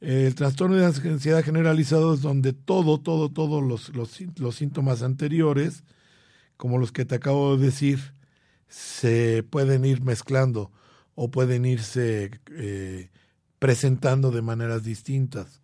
[0.00, 5.84] El trastorno de ansiedad generalizado es donde todo, todo, todos los, los, los síntomas anteriores
[6.56, 8.14] como los que te acabo de decir,
[8.68, 10.72] se pueden ir mezclando
[11.14, 13.10] o pueden irse eh,
[13.58, 15.60] presentando de maneras distintas.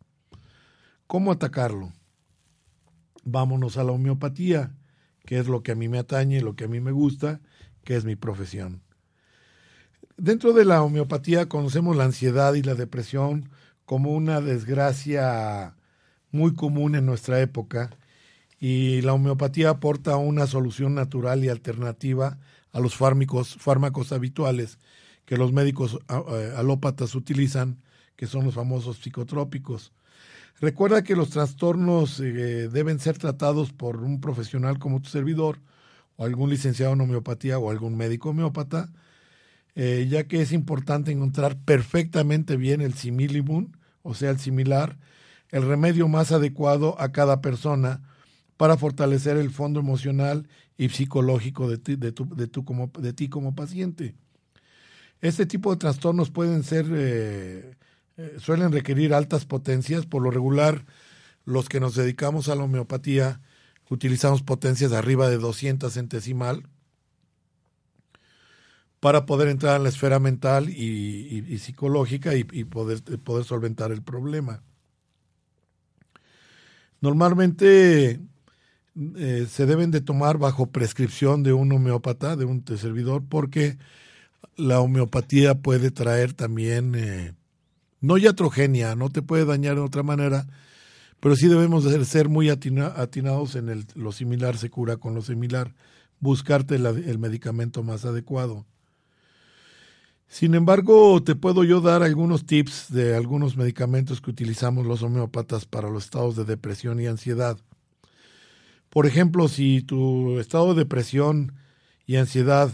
[1.07, 1.93] ¿Cómo atacarlo?
[3.25, 4.75] Vámonos a la homeopatía,
[5.25, 7.41] que es lo que a mí me atañe, lo que a mí me gusta,
[7.85, 8.83] que es mi profesión.
[10.17, 13.51] Dentro de la homeopatía conocemos la ansiedad y la depresión
[13.85, 15.77] como una desgracia
[16.31, 17.91] muy común en nuestra época
[18.65, 22.39] y la homeopatía aporta una solución natural y alternativa
[22.71, 24.79] a los fármacos, fármacos habituales
[25.25, 27.83] que los médicos alópatas utilizan,
[28.15, 29.93] que son los famosos psicotrópicos.
[30.61, 35.59] Recuerda que los trastornos eh, deben ser tratados por un profesional como tu servidor,
[36.15, 38.93] o algún licenciado en homeopatía o algún médico homeópata,
[39.75, 44.99] eh, ya que es importante encontrar perfectamente bien el similibun, o sea, el similar,
[45.49, 48.03] el remedio más adecuado a cada persona
[48.63, 50.47] para fortalecer el fondo emocional
[50.79, 54.15] y psicológico de ti, de tu, como, de ti como paciente.
[55.21, 57.77] Este tipo de trastornos pueden ser, eh,
[58.19, 60.87] eh, suelen requerir altas potencias, por lo regular
[61.45, 63.41] los que nos dedicamos a la homeopatía
[63.91, 66.63] utilizamos potencias de arriba de 200 centesimal
[69.01, 74.63] para poder entrar en la esfera mental y, psicológica y, poder, poder solventar el problema.
[77.01, 78.21] Normalmente
[79.17, 83.79] eh, se deben de tomar bajo prescripción de un homeópata, de un servidor, porque
[84.57, 87.35] la homeopatía puede traer también, eh,
[88.01, 90.47] no iatrogenia, no te puede dañar de otra manera,
[91.21, 95.23] pero sí debemos de ser muy atinados en el, lo similar se cura con lo
[95.23, 95.75] similar,
[96.21, 98.67] buscarte el medicamento más adecuado.
[100.33, 105.67] Sin embargo, te puedo yo dar algunos tips de algunos medicamentos que utilizamos los homeópatas
[105.67, 107.59] para los estados de depresión y ansiedad.
[108.93, 111.55] Por ejemplo, si tu estado de depresión
[112.05, 112.71] y ansiedad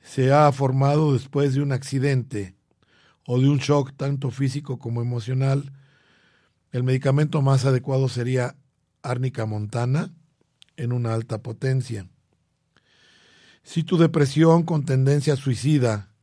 [0.00, 2.56] se ha formado después de un accidente
[3.26, 5.74] o de un shock tanto físico como emocional,
[6.72, 8.56] el medicamento más adecuado sería
[9.02, 10.14] árnica montana
[10.78, 12.08] en una alta potencia.
[13.62, 16.14] Si tu depresión con tendencia suicida,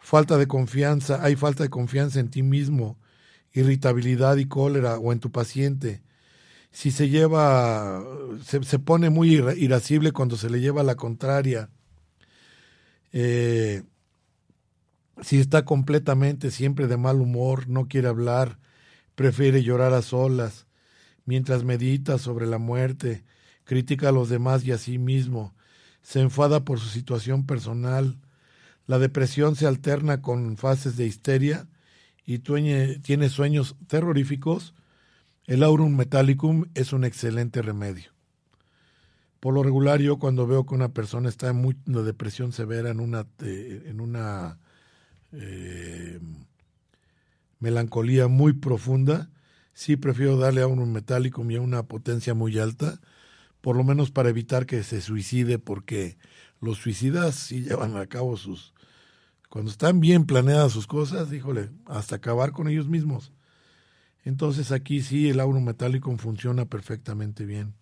[0.00, 2.98] falta de confianza, hay falta de confianza en ti mismo,
[3.52, 6.02] irritabilidad y cólera o en tu paciente,
[6.74, 8.02] si se lleva,
[8.44, 11.70] se, se pone muy irascible cuando se le lleva la contraria,
[13.12, 13.84] eh,
[15.22, 18.58] si está completamente siempre de mal humor, no quiere hablar,
[19.14, 20.66] prefiere llorar a solas,
[21.24, 23.22] mientras medita sobre la muerte,
[23.62, 25.54] critica a los demás y a sí mismo,
[26.02, 28.18] se enfada por su situación personal,
[28.88, 31.68] la depresión se alterna con fases de histeria
[32.26, 34.73] y tiene sueños terroríficos,
[35.46, 38.14] el aurum metallicum es un excelente remedio.
[39.40, 43.00] Por lo regular yo cuando veo que una persona está en una depresión severa, en
[43.00, 43.92] una, eh,
[45.32, 46.20] eh,
[47.58, 49.30] melancolía muy profunda,
[49.74, 53.00] sí prefiero darle a un metálico y a una potencia muy alta,
[53.60, 56.16] por lo menos para evitar que se suicide, porque
[56.60, 58.72] los suicidas sí llevan a cabo sus...
[59.50, 63.32] Cuando están bien planeadas sus cosas, híjole, hasta acabar con ellos mismos.
[64.24, 67.74] Entonces aquí sí el auro metálico funciona perfectamente bien.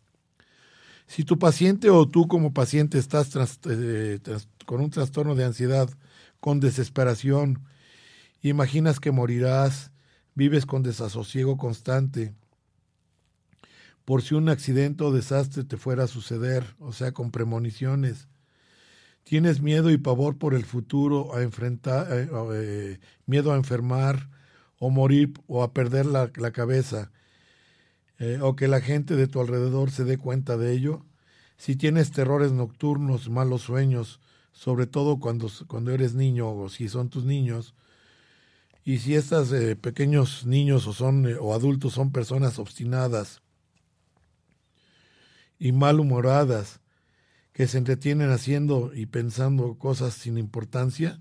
[1.07, 3.31] Si tu paciente o tú como paciente estás
[3.69, 4.19] eh,
[4.67, 5.89] con un trastorno de ansiedad,
[6.41, 7.61] con desesperación,
[8.43, 9.93] Imaginas que morirás,
[10.35, 12.35] vives con desasosiego constante.
[14.05, 18.27] Por si un accidente o desastre te fuera a suceder, o sea, con premoniciones.
[19.23, 24.29] Tienes miedo y pavor por el futuro, a enfrentar, eh, eh, miedo a enfermar
[24.85, 27.13] o morir o a perder la, cabeza,
[28.19, 31.07] eh, o que la gente de tu alrededor se dé cuenta de ello.
[31.57, 34.19] Si tienes terrores nocturnos, malos sueños,
[34.51, 37.77] sobre todo cuando, cuando eres niño o si son tus niños,
[38.85, 43.41] y si estos eh, pequeños niños o, son, eh, o adultos son personas obstinadas
[45.61, 46.81] y malhumoradas,
[47.53, 51.21] que se entretienen haciendo y pensando cosas sin importancia,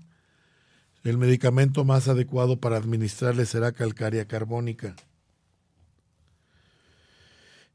[1.04, 4.94] el medicamento más adecuado para administrarles será calcárea carbónica.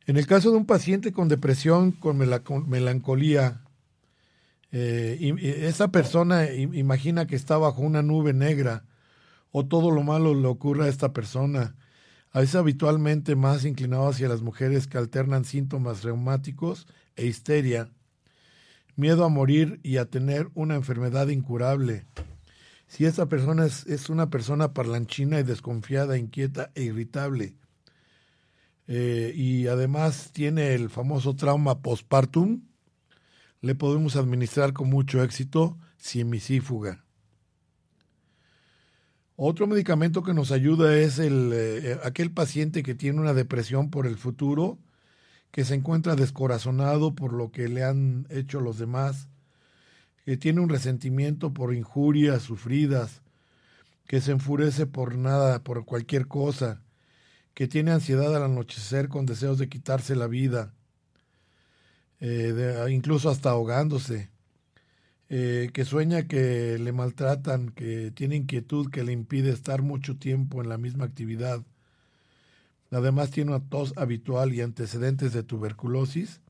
[0.05, 3.61] En el caso de un paciente con depresión, con melancolía,
[4.71, 8.85] eh, esa persona imagina que está bajo una nube negra
[9.51, 11.75] o todo lo malo le ocurre a esta persona.
[12.33, 17.89] Es habitualmente más inclinado hacia las mujeres que alternan síntomas reumáticos e histeria,
[18.95, 22.05] miedo a morir y a tener una enfermedad incurable.
[22.87, 27.55] Si esta persona es, una persona parlanchina y desconfiada, inquieta e irritable,
[28.87, 32.61] eh, y además tiene el famoso trauma postpartum,
[33.61, 37.03] le podemos administrar con mucho éxito simisífuga.
[39.35, 44.07] Otro medicamento que nos ayuda es el, eh, aquel paciente que tiene una depresión por
[44.07, 44.79] el futuro,
[45.51, 49.27] que se encuentra descorazonado por lo que le han hecho los demás,
[50.27, 53.21] que tiene un resentimiento por injurias sufridas,
[54.07, 56.81] que se enfurece por nada, por cualquier cosa,
[57.53, 60.73] que tiene ansiedad al anochecer con deseos de quitarse la vida,
[62.19, 64.29] eh, incluso hasta ahogándose,
[65.29, 70.61] eh, que sueña que le maltratan, que tiene inquietud que le impide estar mucho tiempo
[70.61, 71.63] en la misma actividad.
[72.91, 76.46] Además tiene una tos habitual y antecedentes de tuberculosis, eh,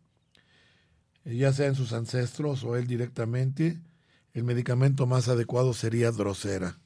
[1.36, 3.82] ya sea en sus ancestros o él directamente.
[4.34, 6.78] el medicamento más adecuado sería Drosera.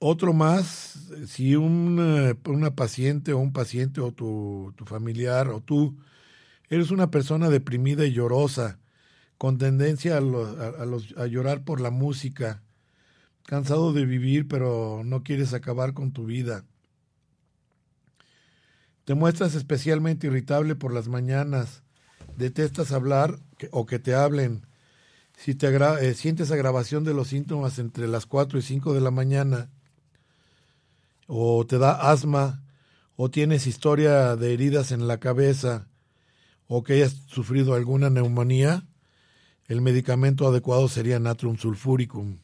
[0.00, 5.98] Otro más, si una, una paciente o un paciente o tu, familiar o tú
[6.70, 8.78] eres una persona deprimida y llorosa,
[9.38, 12.62] con tendencia a llorar por la música,
[13.44, 16.64] cansado de vivir pero no quieres acabar con tu vida.
[19.08, 21.82] Te muestras especialmente irritable por las mañanas,
[22.36, 23.38] detestas hablar
[23.70, 24.66] o que te hablen.
[25.34, 29.10] Si te eh, sientes agravación de los síntomas entre las 4 y 5 de la
[29.10, 29.70] mañana,
[31.26, 32.62] o te da asma,
[33.16, 35.88] o tienes historia de heridas en la cabeza,
[36.66, 38.86] o que hayas sufrido alguna neumonía,
[39.68, 42.40] el medicamento adecuado sería natrium sulfuricum.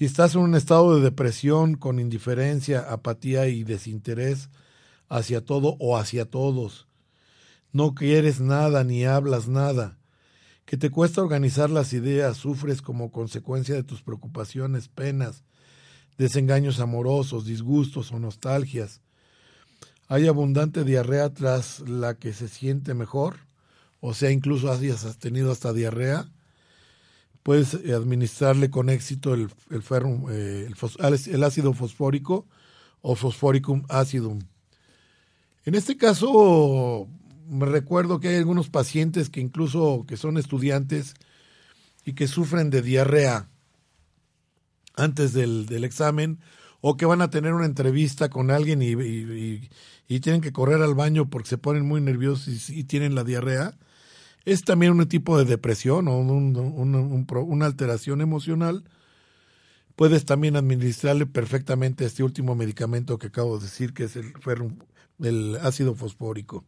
[0.00, 4.48] Si estás en un estado de depresión con indiferencia, apatía y desinterés
[5.10, 6.88] hacia todo o hacia todos,
[7.70, 9.98] no quieres nada ni hablas nada,
[10.64, 15.44] que te cuesta organizar las ideas, sufres como consecuencia de tus preocupaciones, penas,
[16.16, 19.02] desengaños amorosos, disgustos o nostalgias.
[20.08, 23.36] Hay abundante diarrea tras la que se siente mejor,
[24.00, 26.26] o sea, incluso hayas tenido hasta diarrea.
[27.42, 29.82] Puedes administrarle con éxito el, el,
[30.30, 30.70] eh,
[31.26, 32.46] el, ácido fosfórico
[33.00, 34.40] o fosforicum acidum.
[35.64, 37.08] En este caso,
[37.48, 41.14] me recuerdo que hay algunos pacientes que incluso que son estudiantes
[42.04, 43.48] y que sufren de diarrea
[44.96, 46.38] antes del, del examen
[46.80, 48.92] o que van a tener una entrevista con alguien y,
[50.08, 53.76] y, tienen que correr al baño porque se ponen muy nerviosos y, tienen la diarrea,
[54.52, 58.84] es también un tipo de depresión o un, un, una alteración emocional.
[59.94, 64.32] Puedes también administrarle perfectamente este último medicamento que acabo de decir, que es el,
[65.20, 66.64] el ácido fosfórico.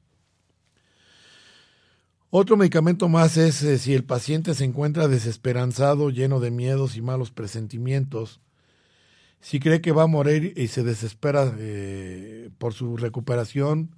[2.30, 7.03] Otro medicamento más es eh, si el paciente se encuentra desesperanzado, lleno de miedos y
[7.03, 8.41] malos presentimientos,
[9.41, 13.97] si cree que va a morir y se desespera eh, por su recuperación,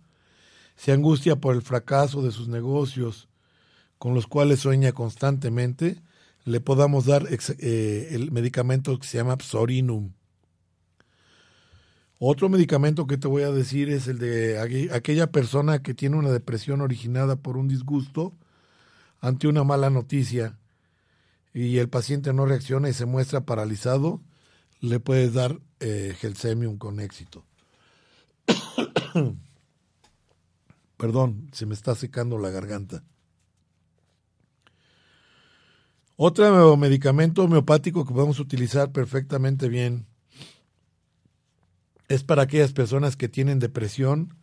[0.75, 3.29] se angustia por el fracaso de sus negocios,
[4.05, 6.03] con los cuales sueña constantemente,
[6.45, 10.13] le podamos dar eh, el medicamento que se llama Psorinum.
[12.19, 16.31] Otro medicamento que te voy a decir es el de aquella persona que tiene una
[16.33, 18.35] depresión originada por un disgusto
[19.23, 20.59] ante una mala noticia
[21.55, 24.21] y el paciente no reacciona y se muestra paralizado,
[24.81, 27.47] le puedes dar eh, Gelsemium con éxito.
[30.99, 33.03] Perdón, se me está secando la garganta.
[36.17, 40.07] Otro medicamento homeopático que podemos utilizar perfectamente bien
[42.09, 44.37] es para aquellas personas que tienen depresión,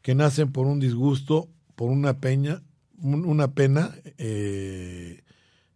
[0.00, 2.62] que nacen por un disgusto, por una peña,
[3.02, 5.22] una pena, eh,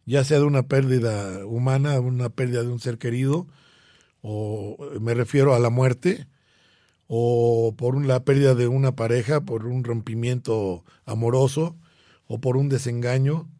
[0.06, 3.48] ya sea de una pérdida humana, una pérdida de un ser querido,
[4.22, 6.26] o me refiero a la muerte,
[7.06, 11.76] o por la pérdida de una pareja, por un rompimiento amoroso,
[12.26, 13.50] o por un desengaño,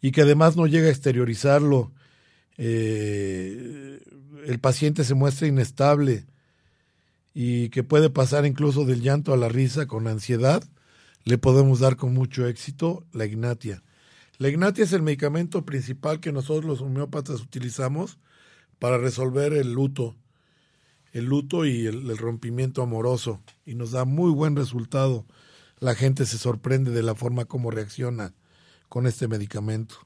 [0.00, 1.92] y que además no llega a exteriorizarlo.
[2.56, 4.00] Eh,
[4.46, 6.26] el paciente se muestra inestable
[7.34, 10.64] y que puede pasar incluso del llanto a la risa con ansiedad,
[11.24, 13.82] le podemos dar con mucho éxito la ignatia.
[14.38, 18.18] La ignatia es el medicamento principal que nosotros los homeópatas utilizamos
[18.78, 20.16] para resolver el luto,
[21.12, 25.26] el luto y el, el rompimiento amoroso, y nos da muy buen resultado.
[25.80, 28.34] La gente se sorprende de la forma como reacciona
[28.88, 29.96] con este medicamento.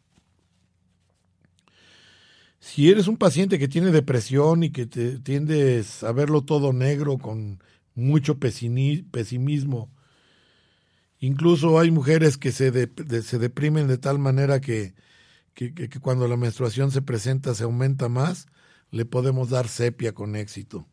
[2.63, 7.19] Si eres un paciente que tiene depresión y que te, tiendes a verlo todo negro
[7.19, 7.61] con
[7.97, 9.91] mucho pesimismo,
[11.19, 14.95] incluso hay mujeres que se, deprimen de tal manera que,
[15.55, 18.47] que, que, cuando la menstruación se presenta se aumenta más,
[18.93, 20.87] le podemos dar sepia con éxito.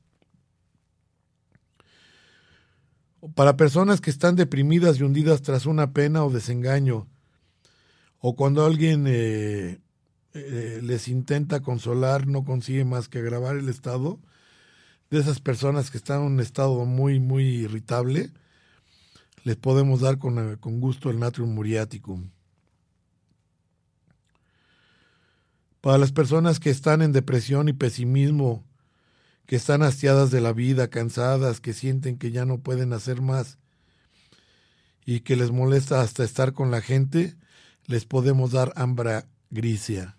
[3.36, 7.08] Para personas que están deprimidas y hundidas tras una pena o desengaño,
[8.20, 9.80] o cuando alguien eh,
[10.34, 14.20] eh, les intenta consolar, no consigue más que agravar el estado
[15.10, 18.32] de esas personas que están en un estado muy, muy irritable,
[19.44, 22.30] les podemos dar con, eh, con gusto el natrium muriaticum.
[25.82, 28.66] Para las personas que están en depresión y pesimismo,
[29.46, 33.58] que están hastiadas de la vida, cansadas, que sienten que ya no pueden hacer más
[35.06, 37.36] y que les molesta hasta estar con la gente,
[37.90, 40.16] les podemos dar ambra grisia.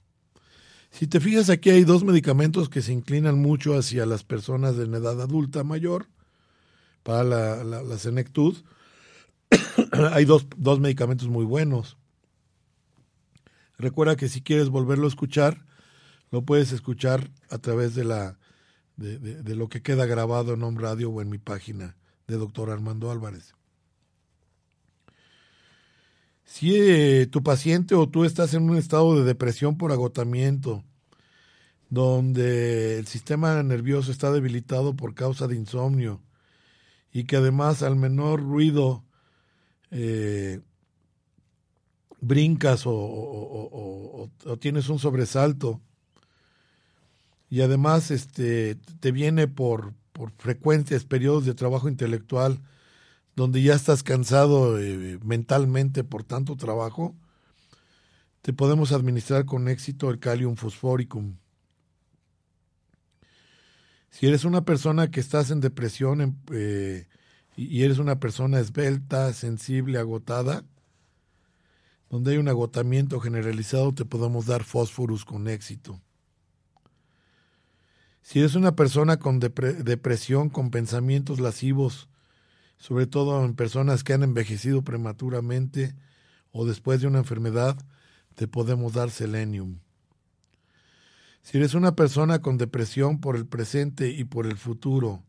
[0.91, 4.85] Si te fijas, aquí hay dos medicamentos que se inclinan mucho hacia las personas de
[4.85, 6.09] edad adulta mayor,
[7.05, 8.57] para la, la, senectud,
[10.12, 11.97] hay dos, dos medicamentos muy buenos.
[13.79, 15.64] Recuerda que si quieres volverlo a escuchar,
[16.33, 18.37] lo puedes escuchar a través de la
[18.97, 21.97] de, de, de lo que queda grabado en Home Radio o en mi página
[22.27, 23.55] de doctor Armando Álvarez.
[26.51, 30.82] Si eh, tu paciente o tú estás en un estado de depresión por agotamiento,
[31.90, 36.20] donde el sistema nervioso está debilitado por causa de insomnio
[37.12, 39.05] y que además al menor ruido
[39.92, 40.61] eh,
[42.20, 45.80] brincas o, o, tienes un sobresalto
[47.48, 52.61] y además este te viene por, por frecuentes periodos de trabajo intelectual
[53.41, 57.16] donde ya estás cansado eh, mentalmente por tanto trabajo,
[58.43, 61.38] te podemos administrar con éxito el Calium Fosforicum.
[64.11, 67.07] Si eres una persona que estás en depresión eh,
[67.57, 70.62] y eres una persona esbelta, sensible, agotada,
[72.11, 75.99] donde hay un agotamiento generalizado, te podemos dar fósforos con éxito.
[78.20, 82.11] Si eres una persona con depre depresión, con pensamientos lascivos,
[82.81, 85.95] sobre todo en personas que han envejecido prematuramente
[86.51, 87.76] o después de una enfermedad,
[88.35, 89.81] te podemos dar selenium.
[91.43, 95.22] Si eres una persona con depresión por el presente y por el futuro,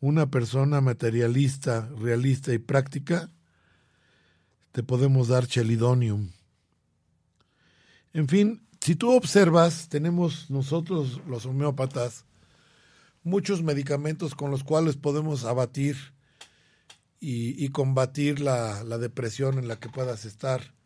[0.00, 3.30] una persona materialista, realista y práctica,
[4.72, 6.30] te podemos dar chelidonium.
[8.14, 12.24] En fin, si tú observas, tenemos nosotros los homeópatas
[13.24, 16.15] muchos medicamentos con los cuales podemos abatir
[17.28, 20.76] y, combatir la, la depresión en la que puedas estar.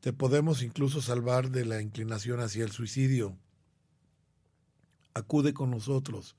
[0.00, 3.34] Te podemos incluso salvar de la inclinación hacia el suicidio.
[5.14, 6.36] Acude con nosotros.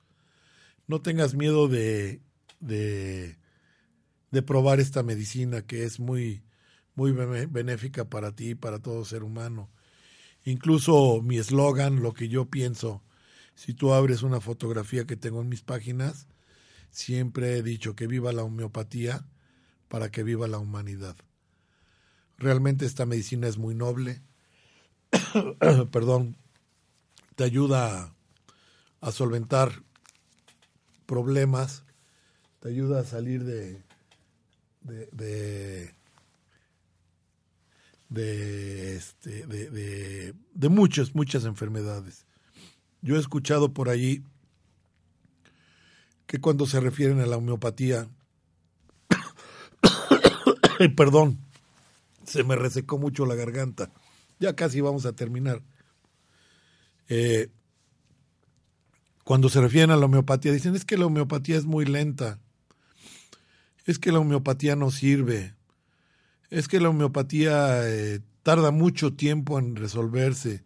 [0.85, 2.21] No tengas miedo de,
[2.59, 3.39] de,
[4.29, 6.43] de probar esta medicina que es muy,
[6.93, 9.71] muy benéfica para ti y para todo ser humano.
[10.45, 13.01] Incluso mi eslogan, lo que yo pienso,
[13.55, 16.27] si tú abres una fotografía que tengo en mis páginas,
[16.91, 19.25] Siempre he dicho que viva la homeopatía
[19.87, 21.15] para que viva la humanidad.
[22.37, 24.21] Realmente esta medicina es muy noble.
[25.91, 26.37] Perdón,
[27.35, 28.13] te ayuda a,
[29.01, 29.83] a, solventar
[31.05, 31.83] problemas,
[32.59, 33.83] te ayuda a salir de,
[34.81, 35.93] de,
[38.09, 42.25] de, este, de, de, de muchas, muchas enfermedades.
[43.01, 44.23] Yo he escuchado por allí
[46.29, 48.07] que cuando se refieren a la homeopatía,
[50.95, 51.39] perdón,
[52.23, 53.91] se me resecó mucho la garganta.
[54.39, 55.63] Ya casi vamos a terminar.
[57.07, 57.49] Eh,
[59.23, 62.39] cuando se refieren a la homeopatía, dicen es que la homeopatía es muy lenta,
[63.87, 65.55] es que la homeopatía no sirve,
[66.51, 70.63] es que la homeopatía eh, tarda mucho tiempo en resolverse,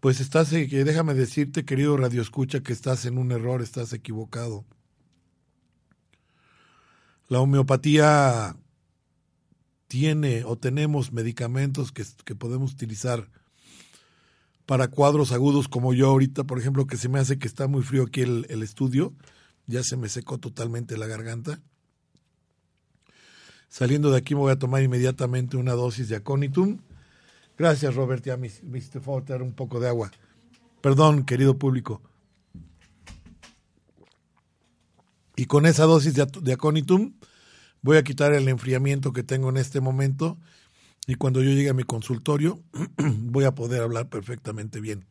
[0.00, 4.64] pues estás, eh, déjame decirte, querido Radio Escucha, que estás en un error, estás equivocado.
[7.28, 8.56] La homeopatía
[9.88, 13.28] tiene o tenemos medicamentos que, que, podemos utilizar
[14.66, 17.82] para cuadros agudos como yo ahorita, por ejemplo, que se me hace que está muy
[17.82, 19.14] frío aquí el, el estudio,
[19.66, 21.60] ya se me secó totalmente la garganta.
[23.68, 26.78] Saliendo de aquí me voy a tomar inmediatamente una dosis de aconitum
[27.58, 28.24] Gracias, Robert.
[28.24, 30.12] Ya me, hiciste faltar un poco de agua.
[30.80, 32.00] Perdón, querido público.
[35.34, 37.12] Y con esa dosis de, de
[37.82, 40.38] voy a quitar el enfriamiento que tengo en este momento
[41.06, 42.62] y cuando yo llegue a mi consultorio
[42.96, 45.06] voy a poder hablar perfectamente bien.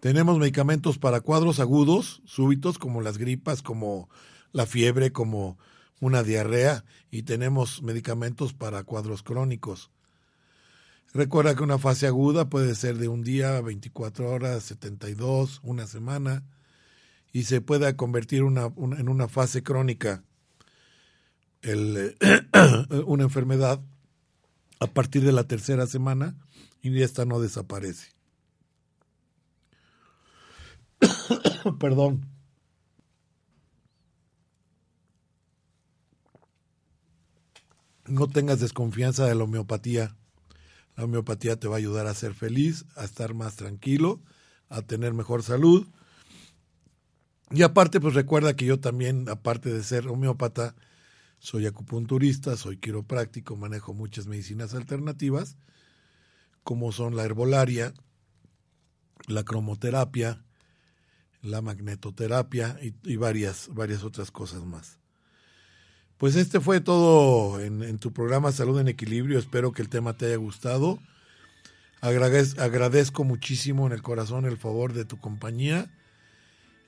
[0.00, 4.08] Tenemos medicamentos para cuadros agudos, súbitos, como las gripas, como
[4.52, 5.58] la fiebre, como
[6.00, 9.90] una diarrea, y tenemos medicamentos para cuadros crónicos.
[11.14, 16.44] Recuerda que una fase aguda puede ser de un día, 24 horas, 72, una semana,
[17.32, 20.22] y se puede convertir en una fase crónica,
[21.62, 22.16] el,
[23.06, 23.80] una enfermedad,
[24.80, 26.36] a partir de la tercera semana,
[26.82, 28.12] y esta no desaparece.
[31.80, 32.26] Perdón.
[38.06, 40.17] No tengas desconfianza de la homeopatía
[40.98, 44.20] la homeopatía te va a ayudar a ser feliz, a estar más tranquilo,
[44.68, 45.86] a tener mejor salud.
[47.52, 50.74] Y aparte, pues recuerda que yo también, aparte de ser homeópata,
[51.38, 55.56] soy acupunturista, soy quiropráctico, manejo muchas medicinas alternativas,
[56.64, 57.94] como son la herbolaria,
[59.28, 60.44] la cromoterapia,
[61.42, 64.98] la magnetoterapia y, y varias, varias otras cosas más.
[66.18, 69.38] Pues este fue todo en, tu programa Salud en Equilibrio.
[69.38, 70.98] Espero que el tema te haya gustado.
[72.00, 75.88] Agradez, agradezco muchísimo en el corazón el favor de tu compañía.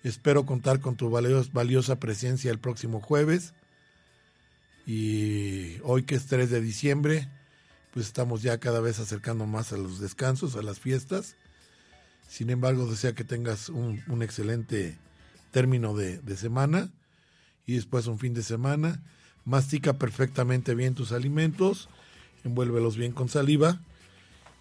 [0.03, 3.55] Espero contar con tu valios, valiosa presencia el próximo jueves.
[4.85, 7.29] Y hoy que es 3 de diciembre,
[7.93, 11.37] pues estamos ya cada vez acercando más a los descansos, a las fiestas.
[12.29, 14.99] Sin embargo, desea que tengas un, excelente
[15.53, 16.91] término de semana
[17.65, 19.01] y después un fin de semana
[19.45, 21.89] mastica perfectamente bien tus alimentos,
[22.45, 23.81] envuélvelos bien con saliva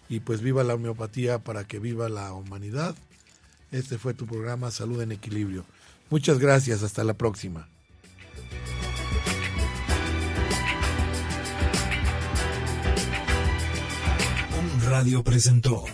[0.08, 2.94] y pues viva la homeopatía para que viva la humanidad.
[3.70, 5.64] Este fue tu programa Salud en Equilibrio.
[6.10, 7.68] Muchas gracias, hasta la próxima.
[14.88, 15.84] Radio presentó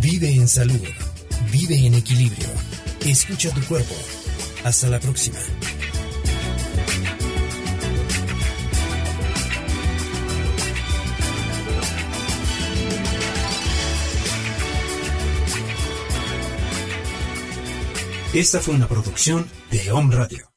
[0.00, 1.01] Vive en salud.
[1.52, 2.48] Vive en equilibrio.
[3.04, 3.94] Escucha tu cuerpo.
[4.64, 5.38] Hasta la próxima.
[18.32, 20.48] Esta fue una producción de Home Radio.